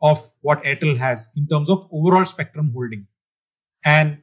of 0.02 0.30
what 0.42 0.62
Airtel 0.64 0.98
has 0.98 1.30
in 1.34 1.46
terms 1.48 1.70
of 1.70 1.86
overall 1.90 2.26
spectrum 2.26 2.70
holding. 2.74 3.06
And 3.86 4.18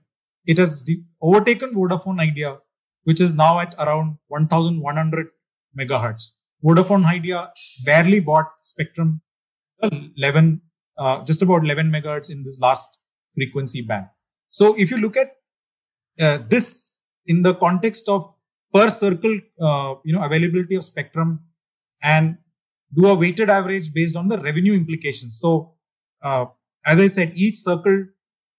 it 0.46 0.60
has 0.60 0.88
overtaken 1.22 1.74
Vodafone 1.74 2.20
Idea, 2.20 2.60
which 3.04 3.20
is 3.20 3.34
now 3.34 3.60
at 3.60 3.74
around 3.80 4.18
1100 4.28 5.28
megahertz. 5.80 6.30
Vodafone 6.64 7.06
Idea 7.06 7.52
barely 7.84 8.20
bought 8.20 8.52
spectrum 8.62 9.22
11, 9.82 10.62
uh, 11.00 11.24
just 11.24 11.42
about 11.42 11.64
11 11.64 11.90
megahertz 11.90 12.30
in 12.30 12.44
this 12.44 12.60
last 12.62 13.00
frequency 13.34 13.82
band. 13.82 14.06
So 14.52 14.76
if 14.78 14.92
you 14.92 14.98
look 14.98 15.18
at 15.18 15.32
uh, 16.20 16.40
this 16.48 17.00
in 17.26 17.42
the 17.42 17.56
context 17.56 18.08
of 18.08 18.32
per 18.74 18.90
circle, 18.90 19.40
uh, 19.60 19.96
you 20.04 20.14
know, 20.14 20.22
availability 20.24 20.76
of 20.76 20.84
spectrum 20.84 21.40
and 22.02 22.38
do 22.94 23.08
a 23.08 23.16
weighted 23.16 23.50
average 23.50 23.94
based 23.94 24.16
on 24.16 24.28
the 24.28 24.38
revenue 24.38 24.74
implications. 24.74 25.40
So, 25.40 25.74
uh, 26.22 26.46
as 26.86 27.00
I 27.00 27.08
said, 27.08 27.34
each 27.36 27.58
circle 27.58 28.06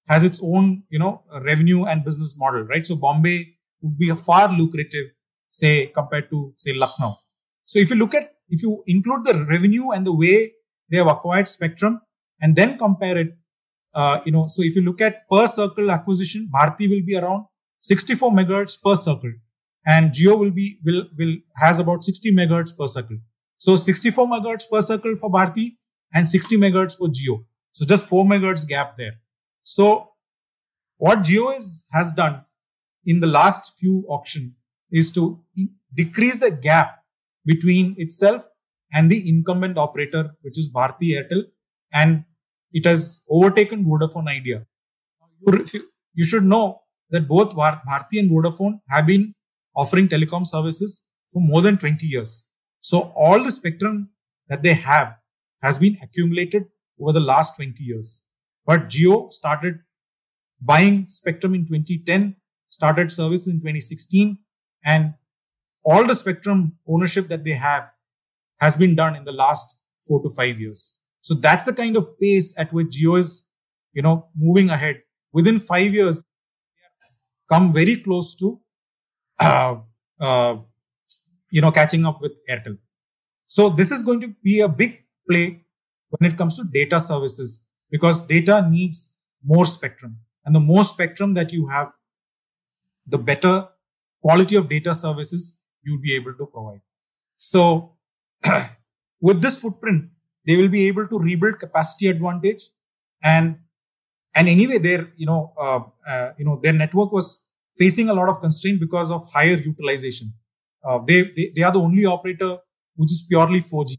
has 0.09 0.25
its 0.25 0.41
own, 0.43 0.85
you 0.91 0.99
know, 0.99 1.23
revenue 1.43 1.85
and 1.85 2.05
business 2.05 2.37
model, 2.39 2.63
right? 2.63 2.87
So 2.87 2.97
Bombay 2.97 3.55
would 3.81 3.99
be 3.99 4.11
a 4.11 4.17
far 4.17 4.53
lucrative, 4.53 5.07
say, 5.51 5.87
compared 5.87 6.31
to 6.31 6.55
say 6.57 6.73
Lucknow. 6.73 7.17
So 7.65 7.79
if 7.79 7.91
you 7.91 7.97
look 7.97 8.15
at, 8.15 8.35
if 8.49 8.63
you 8.63 8.83
include 8.87 9.25
the 9.25 9.47
revenue 9.49 9.91
and 9.91 10.07
the 10.07 10.15
way 10.15 10.53
they 10.91 10.99
have 10.99 11.07
acquired 11.07 11.49
spectrum 11.49 12.01
and 12.41 12.55
then 12.55 12.77
compare 12.79 13.17
it, 13.19 13.37
uh, 13.95 14.21
you 14.25 14.33
know, 14.33 14.47
so 14.47 14.63
if 14.63 14.75
you 14.75 14.83
look 14.83 15.01
at 15.01 15.29
per 15.29 15.47
circle 15.47 15.91
acquisition, 15.91 16.49
Bharti 16.53 16.89
will 16.89 17.05
be 17.05 17.17
around 17.17 17.47
64 17.81 18.31
megahertz 18.31 18.81
per 18.83 18.97
circle 18.97 19.33
and 19.87 20.13
Jio 20.13 20.39
will 20.39 20.51
be, 20.51 20.79
will, 20.85 21.05
will, 21.19 21.37
has 21.57 21.81
about 21.81 22.05
60 22.05 22.35
megahertz 22.35 22.77
per 22.77 22.87
circle. 22.87 23.19
So 23.57 23.77
64 23.77 24.27
megahertz 24.27 24.69
per 24.71 24.81
circle 24.83 25.17
for 25.17 25.31
Bharti 25.31 25.77
and 26.15 26.29
60 26.29 26.57
megahertz 26.57 26.97
for 26.97 27.09
Jio. 27.09 27.45
So 27.73 27.85
just 27.85 28.07
4 28.07 28.25
megahertz 28.25 28.67
gap 28.67 28.97
there. 28.97 29.15
So 29.63 30.11
what 30.99 31.21
Jio 31.21 31.57
is, 31.57 31.87
has 31.93 32.13
done 32.13 32.45
in 33.05 33.21
the 33.21 33.27
last 33.27 33.79
few 33.79 34.05
auction 34.09 34.55
is 34.91 35.13
to 35.13 35.41
decrease 35.95 36.37
the 36.37 36.51
gap 36.51 37.03
between 37.45 37.95
itself 37.99 38.45
and 38.93 39.11
the 39.11 39.29
incumbent 39.29 39.79
operator, 39.79 40.31
which 40.43 40.59
is 40.59 40.71
Bharti 40.71 41.11
Airtel, 41.17 41.45
and 41.93 42.25
it 42.73 42.85
has 42.85 43.23
overtaken 43.29 43.85
Vodafone 43.85 44.29
Idea. 44.29 44.67
You, 46.15 46.25
should 46.25 46.45
know 46.45 46.83
that 47.11 47.27
both 47.27 47.55
Bharti 47.57 48.19
and 48.19 48.31
Vodafone 48.31 48.81
have 48.89 49.07
been 49.07 49.35
offering 49.75 50.09
telecom 50.09 50.47
services 50.47 51.05
for 51.33 51.41
more 51.41 51.63
than 51.63 51.77
20 51.77 52.07
years. 52.07 52.45
So 52.81 53.13
all 53.17 53.43
the 53.43 53.53
spectrum 53.53 54.11
that 54.49 54.63
they 54.63 54.75
have 54.75 55.17
has 55.63 55.79
been 55.79 55.97
accumulated 56.03 56.65
over 57.01 57.13
the 57.13 57.21
last 57.21 57.57
20 57.57 57.83
years. 57.83 58.23
But 58.67 58.89
Jio 58.89 59.33
started 59.33 59.81
buying 60.61 61.07
spectrum 61.09 61.55
in 61.55 61.65
2010, 61.65 62.37
started 62.69 63.11
services 63.11 63.49
in 63.49 63.61
2016 63.61 64.39
and 64.85 65.15
all 65.85 66.05
the 66.07 66.15
spectrum 66.15 66.77
ownership 66.87 67.29
that 67.29 67.45
they 67.45 67.53
have 67.53 67.89
has 68.61 68.77
been 68.77 68.95
done 68.95 69.17
in 69.17 69.25
the 69.25 69.33
last 69.33 69.77
four 70.07 70.23
to 70.23 70.31
five 70.31 70.61
years. 70.61 70.95
So 71.21 71.35
that's 71.35 71.65
the 71.65 71.73
kind 71.73 71.97
of 71.97 72.19
pace 72.21 72.55
at 72.59 72.73
which 72.73 72.99
Jio 72.99 73.19
is, 73.19 73.45
you 73.93 74.03
know, 74.03 74.29
moving 74.37 74.71
ahead. 74.71 75.03
Within 75.33 75.61
five 75.61 75.95
years, 75.95 76.25
come 77.49 77.73
very 77.73 77.97
close 77.97 78.35
to, 78.37 78.61
you 81.51 81.61
know, 81.61 81.71
catching 81.71 82.07
up 82.07 82.21
with 82.21 82.33
Airtel. 82.51 82.79
So 83.47 83.69
this 83.69 83.91
is 83.91 84.03
going 84.03 84.21
to 84.21 84.29
be 84.43 84.61
a 84.61 84.69
big 84.69 85.05
play 85.29 85.65
when 86.11 86.31
it 86.31 86.39
comes 86.39 86.57
to 86.57 86.65
data 86.65 86.99
services 86.99 87.63
because 87.91 88.27
data 88.27 88.67
needs 88.69 89.15
more 89.45 89.67
spectrum. 89.67 90.19
And 90.45 90.55
the 90.55 90.61
more 90.61 90.85
spectrum 90.85 91.35
that 91.35 91.53
you 91.53 91.69
have, 91.69 91.93
the 93.07 93.19
better 93.19 93.69
quality 94.23 94.57
of 94.57 94.69
data 94.69 94.95
services 94.95 95.59
you'll 95.83 96.01
be 96.01 96.15
able 96.15 96.35
to 96.35 96.47
provide. 96.47 96.81
So 97.39 97.97
with 99.21 99.43
this 99.43 99.61
footprint, 99.61 100.11
they 100.47 100.57
will 100.57 100.69
be 100.69 100.87
able 100.89 101.07
to 101.09 101.19
rebuild 101.19 101.59
capacity 101.59 102.09
advantage 102.09 102.65
and 103.23 103.59
and 104.35 104.49
anyway 104.49 104.79
their 104.79 105.13
you 105.17 105.27
know 105.27 105.53
uh, 105.61 105.81
uh, 106.09 106.33
you 106.39 106.45
know 106.45 106.59
their 106.63 106.73
network 106.73 107.13
was 107.13 107.43
facing 107.79 108.09
a 108.09 108.15
lot 108.15 108.29
of 108.29 108.41
constraint 108.41 108.81
because 108.81 109.11
of 109.11 109.29
higher 109.33 109.57
utilization 109.57 110.33
uh, 110.85 110.99
they, 111.07 111.23
they 111.37 111.53
they 111.57 111.63
are 111.63 111.73
the 111.73 111.79
only 111.81 112.05
operator 112.05 112.59
which 112.97 113.13
is 113.13 113.25
purely 113.29 113.61
4g 113.61 113.97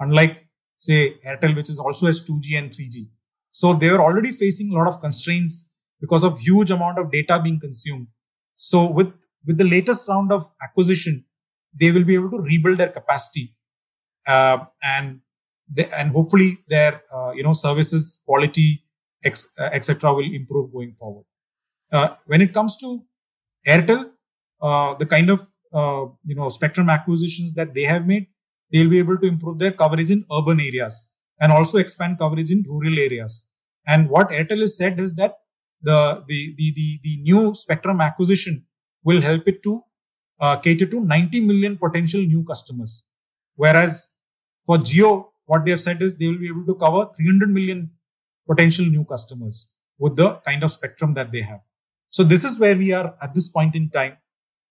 unlike 0.00 0.38
say 0.78 1.14
airtel 1.26 1.54
which 1.56 1.70
is 1.70 1.78
also 1.78 2.06
has 2.06 2.20
2g 2.20 2.58
and 2.58 2.70
3g 2.70 3.06
so 3.50 3.74
they 3.74 3.90
were 3.90 4.00
already 4.00 4.32
facing 4.32 4.70
a 4.70 4.74
lot 4.74 4.88
of 4.88 5.00
constraints 5.00 5.70
because 6.00 6.24
of 6.24 6.38
huge 6.38 6.70
amount 6.70 6.98
of 6.98 7.10
data 7.10 7.40
being 7.42 7.60
consumed 7.60 8.08
so 8.56 8.90
with 8.90 9.12
with 9.46 9.58
the 9.58 9.64
latest 9.64 10.08
round 10.08 10.32
of 10.32 10.50
acquisition, 10.62 11.24
they 11.78 11.90
will 11.90 12.04
be 12.04 12.14
able 12.14 12.30
to 12.30 12.38
rebuild 12.38 12.78
their 12.78 12.88
capacity 12.88 13.54
uh, 14.26 14.58
and 14.82 15.20
they, 15.68 15.86
and 15.96 16.10
hopefully 16.12 16.58
their 16.68 17.02
uh, 17.14 17.32
you 17.32 17.42
know 17.42 17.52
services 17.52 18.20
quality 18.26 18.84
etc. 19.24 20.10
Uh, 20.10 20.14
will 20.14 20.34
improve 20.34 20.72
going 20.72 20.94
forward. 20.94 21.24
Uh, 21.94 22.16
when 22.26 22.40
it 22.40 22.52
comes 22.52 22.76
to 22.76 22.88
Airtel, 23.66 24.10
uh, 24.60 24.94
the 24.94 25.06
kind 25.06 25.30
of 25.30 25.40
uh, 25.72 26.06
you 26.24 26.34
know 26.34 26.48
spectrum 26.48 26.90
acquisitions 26.90 27.54
that 27.54 27.72
they 27.74 27.84
have 27.84 28.06
made, 28.06 28.26
they'll 28.72 28.90
be 28.90 28.98
able 28.98 29.18
to 29.18 29.28
improve 29.28 29.58
their 29.58 29.70
coverage 29.70 30.10
in 30.10 30.24
urban 30.36 30.60
areas 30.60 31.08
and 31.40 31.52
also 31.52 31.78
expand 31.78 32.18
coverage 32.18 32.50
in 32.50 32.64
rural 32.66 32.98
areas. 32.98 33.44
And 33.86 34.08
what 34.08 34.30
Airtel 34.30 34.60
has 34.60 34.76
said 34.76 34.98
is 34.98 35.14
that 35.14 35.34
the 35.82 36.24
the 36.26 36.54
the 36.58 36.72
the, 36.78 37.00
the 37.04 37.16
new 37.22 37.54
spectrum 37.54 38.00
acquisition 38.00 38.64
will 39.04 39.20
help 39.20 39.46
it 39.46 39.62
to 39.62 39.82
uh, 40.40 40.56
cater 40.56 40.86
to 40.86 41.00
90 41.00 41.46
million 41.46 41.76
potential 41.76 42.20
new 42.20 42.42
customers. 42.44 43.04
Whereas 43.54 44.10
for 44.66 44.78
Jio, 44.78 45.26
what 45.46 45.64
they 45.64 45.70
have 45.70 45.80
said 45.80 46.02
is 46.02 46.16
they 46.16 46.26
will 46.26 46.38
be 46.38 46.48
able 46.48 46.66
to 46.66 46.74
cover 46.74 47.08
300 47.16 47.50
million 47.50 47.92
potential 48.48 48.84
new 48.86 49.04
customers 49.04 49.70
with 49.98 50.16
the 50.16 50.34
kind 50.46 50.64
of 50.64 50.72
spectrum 50.72 51.14
that 51.14 51.30
they 51.30 51.42
have. 51.42 51.60
So 52.14 52.22
this 52.22 52.44
is 52.44 52.60
where 52.60 52.76
we 52.76 52.92
are 52.92 53.16
at 53.20 53.34
this 53.34 53.48
point 53.48 53.74
in 53.74 53.90
time. 53.90 54.18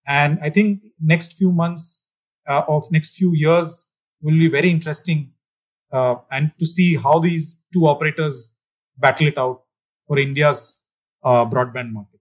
And 0.06 0.38
I 0.40 0.48
think 0.48 0.82
next 0.98 1.34
few 1.34 1.52
months 1.52 2.02
uh, 2.48 2.62
of 2.66 2.90
next 2.90 3.18
few 3.18 3.34
years 3.34 3.86
will 4.22 4.38
be 4.44 4.48
very 4.48 4.70
interesting 4.70 5.32
uh, 5.92 6.14
and 6.30 6.52
to 6.58 6.64
see 6.64 6.96
how 6.96 7.18
these 7.18 7.60
two 7.70 7.86
operators 7.86 8.52
battle 8.96 9.26
it 9.26 9.36
out 9.36 9.60
for 10.08 10.18
India's 10.18 10.80
uh, 11.22 11.44
broadband 11.44 11.92
market. 11.92 12.20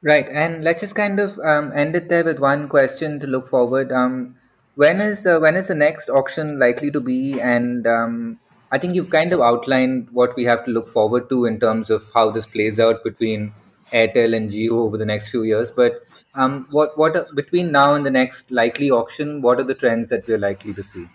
Right, 0.00 0.26
and 0.30 0.64
let's 0.64 0.80
just 0.80 0.94
kind 0.94 1.20
of 1.20 1.38
um, 1.40 1.72
end 1.74 1.94
it 1.94 2.08
there 2.08 2.24
with 2.24 2.38
one 2.38 2.66
question 2.66 3.20
to 3.20 3.26
look 3.26 3.46
forward. 3.46 3.92
Um, 3.92 4.36
when 4.76 5.02
is 5.02 5.22
the 5.22 5.38
when 5.38 5.54
is 5.54 5.68
the 5.68 5.74
next 5.74 6.08
auction 6.08 6.58
likely 6.58 6.90
to 6.92 7.00
be? 7.00 7.38
And 7.42 7.86
um, 7.86 8.40
I 8.72 8.78
think 8.78 8.94
you've 8.94 9.10
kind 9.10 9.34
of 9.34 9.42
outlined 9.42 10.08
what 10.12 10.34
we 10.34 10.44
have 10.44 10.64
to 10.64 10.70
look 10.70 10.88
forward 10.88 11.28
to 11.28 11.44
in 11.44 11.60
terms 11.60 11.90
of 11.90 12.10
how 12.14 12.30
this 12.30 12.46
plays 12.46 12.80
out 12.80 13.04
between 13.04 13.52
Airtel 13.92 14.36
and 14.36 14.50
Jio 14.50 14.72
over 14.72 14.96
the 14.96 15.06
next 15.06 15.30
few 15.30 15.42
years. 15.42 15.70
But 15.70 16.02
um, 16.34 16.66
what 16.70 16.96
what 16.96 17.16
between 17.34 17.72
now 17.72 17.94
and 17.94 18.04
the 18.04 18.10
next 18.10 18.50
likely 18.50 18.90
auction? 18.90 19.42
What 19.42 19.58
are 19.58 19.64
the 19.64 19.74
trends 19.74 20.08
that 20.10 20.26
we're 20.26 20.38
likely 20.38 20.74
to 20.74 20.82
see? 20.82 21.06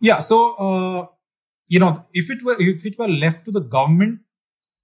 Yeah, 0.00 0.18
so 0.18 0.54
uh, 0.54 1.06
you 1.68 1.78
know, 1.78 2.06
if 2.12 2.30
it 2.30 2.42
were 2.42 2.56
if 2.58 2.86
it 2.86 2.98
were 2.98 3.08
left 3.08 3.44
to 3.46 3.50
the 3.50 3.60
government, 3.60 4.20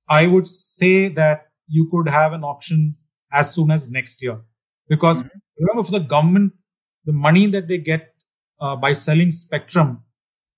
I 0.08 0.26
would 0.26 0.46
say 0.46 1.08
that 1.08 1.48
you 1.68 1.88
could 1.90 2.08
have 2.08 2.32
an 2.32 2.44
auction 2.44 2.96
as 3.32 3.54
soon 3.54 3.70
as 3.70 3.90
next 3.90 4.22
year. 4.22 4.40
Because 4.88 5.22
mm-hmm. 5.22 5.64
remember, 5.64 5.84
for 5.84 5.92
the 5.92 6.04
government, 6.04 6.52
the 7.04 7.12
money 7.12 7.46
that 7.46 7.68
they 7.68 7.78
get 7.78 8.14
uh, 8.60 8.76
by 8.76 8.92
selling 8.92 9.30
spectrum, 9.30 10.02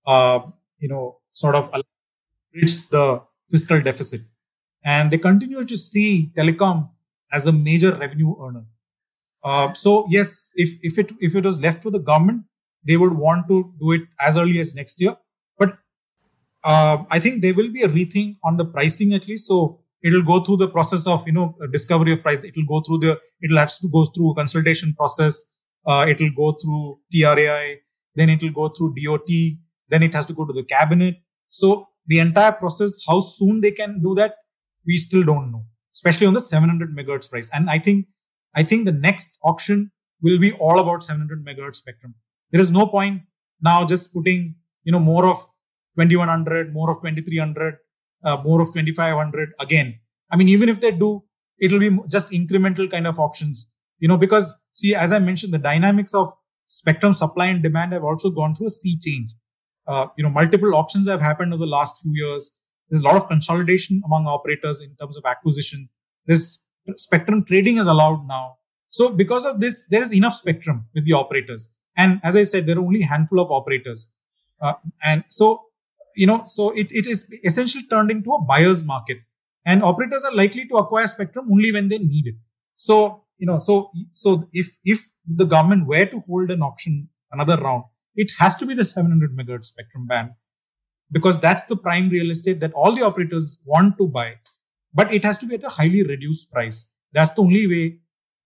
uh, 0.06 0.40
you 0.78 0.88
know, 0.88 1.18
sort 1.32 1.54
of 1.54 1.70
bridge 2.52 2.88
the 2.88 3.22
fiscal 3.50 3.80
deficit. 3.80 4.22
And 4.84 5.10
they 5.10 5.18
continue 5.18 5.64
to 5.64 5.76
see 5.76 6.32
telecom 6.36 6.90
as 7.32 7.46
a 7.46 7.52
major 7.52 7.92
revenue 7.92 8.34
earner. 8.42 8.64
Uh, 9.44 9.72
so 9.74 10.06
yes, 10.10 10.50
if 10.54 10.78
if 10.82 10.98
it 10.98 11.12
if 11.20 11.34
it 11.34 11.44
was 11.44 11.60
left 11.60 11.82
to 11.82 11.90
the 11.90 11.98
government, 11.98 12.44
they 12.86 12.96
would 12.96 13.14
want 13.14 13.48
to 13.48 13.72
do 13.80 13.92
it 13.92 14.02
as 14.20 14.38
early 14.38 14.58
as 14.60 14.74
next 14.74 15.00
year. 15.00 15.16
But 15.58 15.78
uh, 16.64 17.04
I 17.10 17.20
think 17.20 17.42
there 17.42 17.54
will 17.54 17.70
be 17.70 17.82
a 17.82 17.88
rethink 17.88 18.36
on 18.44 18.56
the 18.56 18.64
pricing 18.64 19.12
at 19.14 19.28
least. 19.28 19.46
So 19.46 19.80
it'll 20.02 20.22
go 20.22 20.40
through 20.40 20.56
the 20.56 20.68
process 20.68 21.06
of 21.06 21.26
you 21.26 21.32
know 21.32 21.54
discovery 21.72 22.12
of 22.12 22.22
price 22.22 22.38
it'll 22.44 22.64
go 22.64 22.80
through 22.80 22.98
the 22.98 23.20
it'll 23.42 23.58
have 23.58 23.74
to 23.76 23.88
go 23.88 24.04
through 24.04 24.30
a 24.30 24.34
consultation 24.34 24.94
process 24.94 25.44
uh, 25.86 26.06
it'll 26.08 26.30
go 26.36 26.52
through 26.52 26.98
trai 27.12 27.76
then 28.14 28.28
it'll 28.28 28.50
go 28.50 28.68
through 28.68 28.94
dot 28.94 29.28
then 29.88 30.02
it 30.02 30.14
has 30.14 30.26
to 30.26 30.34
go 30.34 30.44
to 30.44 30.52
the 30.52 30.64
cabinet 30.64 31.16
so 31.48 31.88
the 32.06 32.18
entire 32.18 32.52
process 32.52 33.00
how 33.06 33.20
soon 33.20 33.60
they 33.60 33.70
can 33.70 34.00
do 34.02 34.14
that 34.14 34.36
we 34.88 34.96
still 35.06 35.24
don't 35.30 35.50
know 35.52 35.64
especially 35.98 36.26
on 36.30 36.36
the 36.38 36.44
700 36.48 36.96
megahertz 36.98 37.30
price 37.34 37.50
and 37.58 37.74
i 37.76 37.78
think 37.88 38.06
i 38.60 38.62
think 38.70 38.84
the 38.90 38.98
next 39.08 39.38
auction 39.50 39.90
will 40.26 40.38
be 40.46 40.52
all 40.66 40.78
about 40.84 41.04
700 41.10 41.44
megahertz 41.48 41.82
spectrum 41.82 42.14
there 42.52 42.64
is 42.66 42.72
no 42.78 42.86
point 42.96 43.22
now 43.70 43.78
just 43.92 44.12
putting 44.16 44.54
you 44.84 44.92
know 44.96 45.04
more 45.12 45.26
of 45.32 45.44
2100 45.98 46.72
more 46.78 46.90
of 46.92 46.98
2300 46.98 47.78
uh, 48.24 48.36
more 48.44 48.60
of 48.60 48.68
2500 48.68 49.52
again. 49.60 49.98
I 50.30 50.36
mean, 50.36 50.48
even 50.48 50.68
if 50.68 50.80
they 50.80 50.90
do, 50.90 51.24
it'll 51.60 51.80
be 51.80 51.96
just 52.08 52.32
incremental 52.32 52.90
kind 52.90 53.06
of 53.06 53.18
auctions, 53.18 53.68
you 53.98 54.08
know, 54.08 54.18
because 54.18 54.54
see, 54.74 54.94
as 54.94 55.12
I 55.12 55.18
mentioned, 55.18 55.54
the 55.54 55.58
dynamics 55.58 56.14
of 56.14 56.32
spectrum 56.66 57.14
supply 57.14 57.46
and 57.46 57.62
demand 57.62 57.92
have 57.92 58.04
also 58.04 58.30
gone 58.30 58.54
through 58.54 58.66
a 58.66 58.70
sea 58.70 58.98
change. 59.00 59.30
Uh, 59.86 60.08
you 60.16 60.22
know, 60.22 60.30
multiple 60.30 60.74
auctions 60.74 61.08
have 61.08 61.20
happened 61.20 61.52
over 61.54 61.64
the 61.64 61.70
last 61.70 62.02
few 62.02 62.12
years. 62.14 62.52
There's 62.88 63.02
a 63.02 63.04
lot 63.04 63.16
of 63.16 63.28
consolidation 63.28 64.02
among 64.04 64.26
operators 64.26 64.80
in 64.80 64.94
terms 64.96 65.16
of 65.16 65.24
acquisition. 65.24 65.88
This 66.26 66.60
spectrum 66.96 67.44
trading 67.44 67.76
is 67.76 67.86
allowed 67.86 68.26
now. 68.26 68.56
So 68.90 69.10
because 69.10 69.44
of 69.44 69.60
this, 69.60 69.86
there 69.90 70.02
is 70.02 70.14
enough 70.14 70.34
spectrum 70.34 70.86
with 70.94 71.04
the 71.04 71.12
operators. 71.12 71.68
And 71.96 72.20
as 72.22 72.36
I 72.36 72.44
said, 72.44 72.66
there 72.66 72.76
are 72.76 72.84
only 72.84 73.02
a 73.02 73.06
handful 73.06 73.40
of 73.40 73.50
operators. 73.50 74.08
Uh, 74.60 74.74
and 75.04 75.24
so 75.28 75.68
you 76.18 76.26
know, 76.26 76.42
so 76.46 76.70
it, 76.70 76.88
it 76.90 77.06
is 77.06 77.32
essentially 77.44 77.84
turned 77.88 78.10
into 78.10 78.32
a 78.32 78.42
buyer's 78.42 78.84
market 78.84 79.18
and 79.64 79.82
operators 79.82 80.24
are 80.24 80.34
likely 80.34 80.66
to 80.66 80.74
acquire 80.76 81.06
spectrum 81.06 81.46
only 81.50 81.70
when 81.72 81.88
they 81.88 81.98
need 81.98 82.26
it. 82.26 82.34
So, 82.76 83.24
you 83.38 83.46
know, 83.46 83.58
so, 83.58 83.90
so 84.12 84.48
if, 84.52 84.76
if 84.84 85.00
the 85.26 85.44
government 85.44 85.86
were 85.86 86.06
to 86.06 86.20
hold 86.20 86.50
an 86.50 86.62
auction, 86.62 87.08
another 87.30 87.56
round, 87.56 87.84
it 88.16 88.32
has 88.40 88.56
to 88.56 88.66
be 88.66 88.74
the 88.74 88.84
700 88.84 89.36
megahertz 89.36 89.66
spectrum 89.66 90.06
band 90.06 90.30
because 91.10 91.40
that's 91.40 91.64
the 91.64 91.76
prime 91.76 92.08
real 92.08 92.30
estate 92.30 92.60
that 92.60 92.72
all 92.72 92.92
the 92.92 93.02
operators 93.02 93.58
want 93.64 93.98
to 93.98 94.06
buy, 94.06 94.34
but 94.94 95.12
it 95.12 95.24
has 95.24 95.38
to 95.38 95.46
be 95.46 95.54
at 95.54 95.64
a 95.64 95.68
highly 95.68 96.02
reduced 96.02 96.52
price. 96.52 96.88
That's 97.12 97.32
the 97.32 97.42
only 97.42 97.66
way 97.66 97.98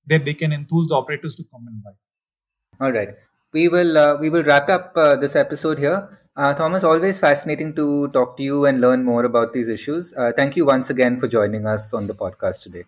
that 0.07 0.25
they 0.25 0.35
can 0.35 0.53
enthuse 0.53 0.89
the 0.89 0.95
operators 0.95 1.35
to 1.37 1.45
come 1.45 1.67
and 1.67 1.83
buy. 1.83 1.91
All 2.81 2.93
right. 2.93 3.11
We 3.53 3.69
will 3.69 3.99
uh, 3.99 4.17
we 4.17 4.31
will 4.31 4.43
wrap 4.43 4.69
up 4.69 4.93
uh, 4.97 5.17
this 5.17 5.37
episode 5.37 5.79
here. 5.79 6.19
Uh, 6.35 6.55
Thomas, 6.55 6.83
always 6.83 7.19
fascinating 7.19 7.75
to 7.75 8.09
talk 8.09 8.39
to 8.39 8.43
you 8.43 8.65
and 8.65 8.81
learn 8.81 9.05
more 9.05 9.25
about 9.25 9.53
these 9.53 9.69
issues. 9.69 10.15
Uh, 10.17 10.33
thank 10.35 10.57
you 10.57 10.65
once 10.65 10.89
again 10.89 11.19
for 11.19 11.29
joining 11.29 11.67
us 11.67 11.93
on 11.93 12.07
the 12.07 12.15
podcast 12.15 12.63
today. 12.63 12.85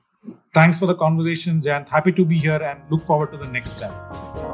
Thanks 0.55 0.79
for 0.79 0.87
the 0.87 0.95
conversation, 0.95 1.61
Jan. 1.61 1.85
Happy 1.85 2.13
to 2.13 2.25
be 2.25 2.39
here 2.39 2.63
and 2.63 2.81
look 2.91 3.03
forward 3.03 3.33
to 3.33 3.37
the 3.37 3.49
next 3.49 3.79
time. 3.79 4.54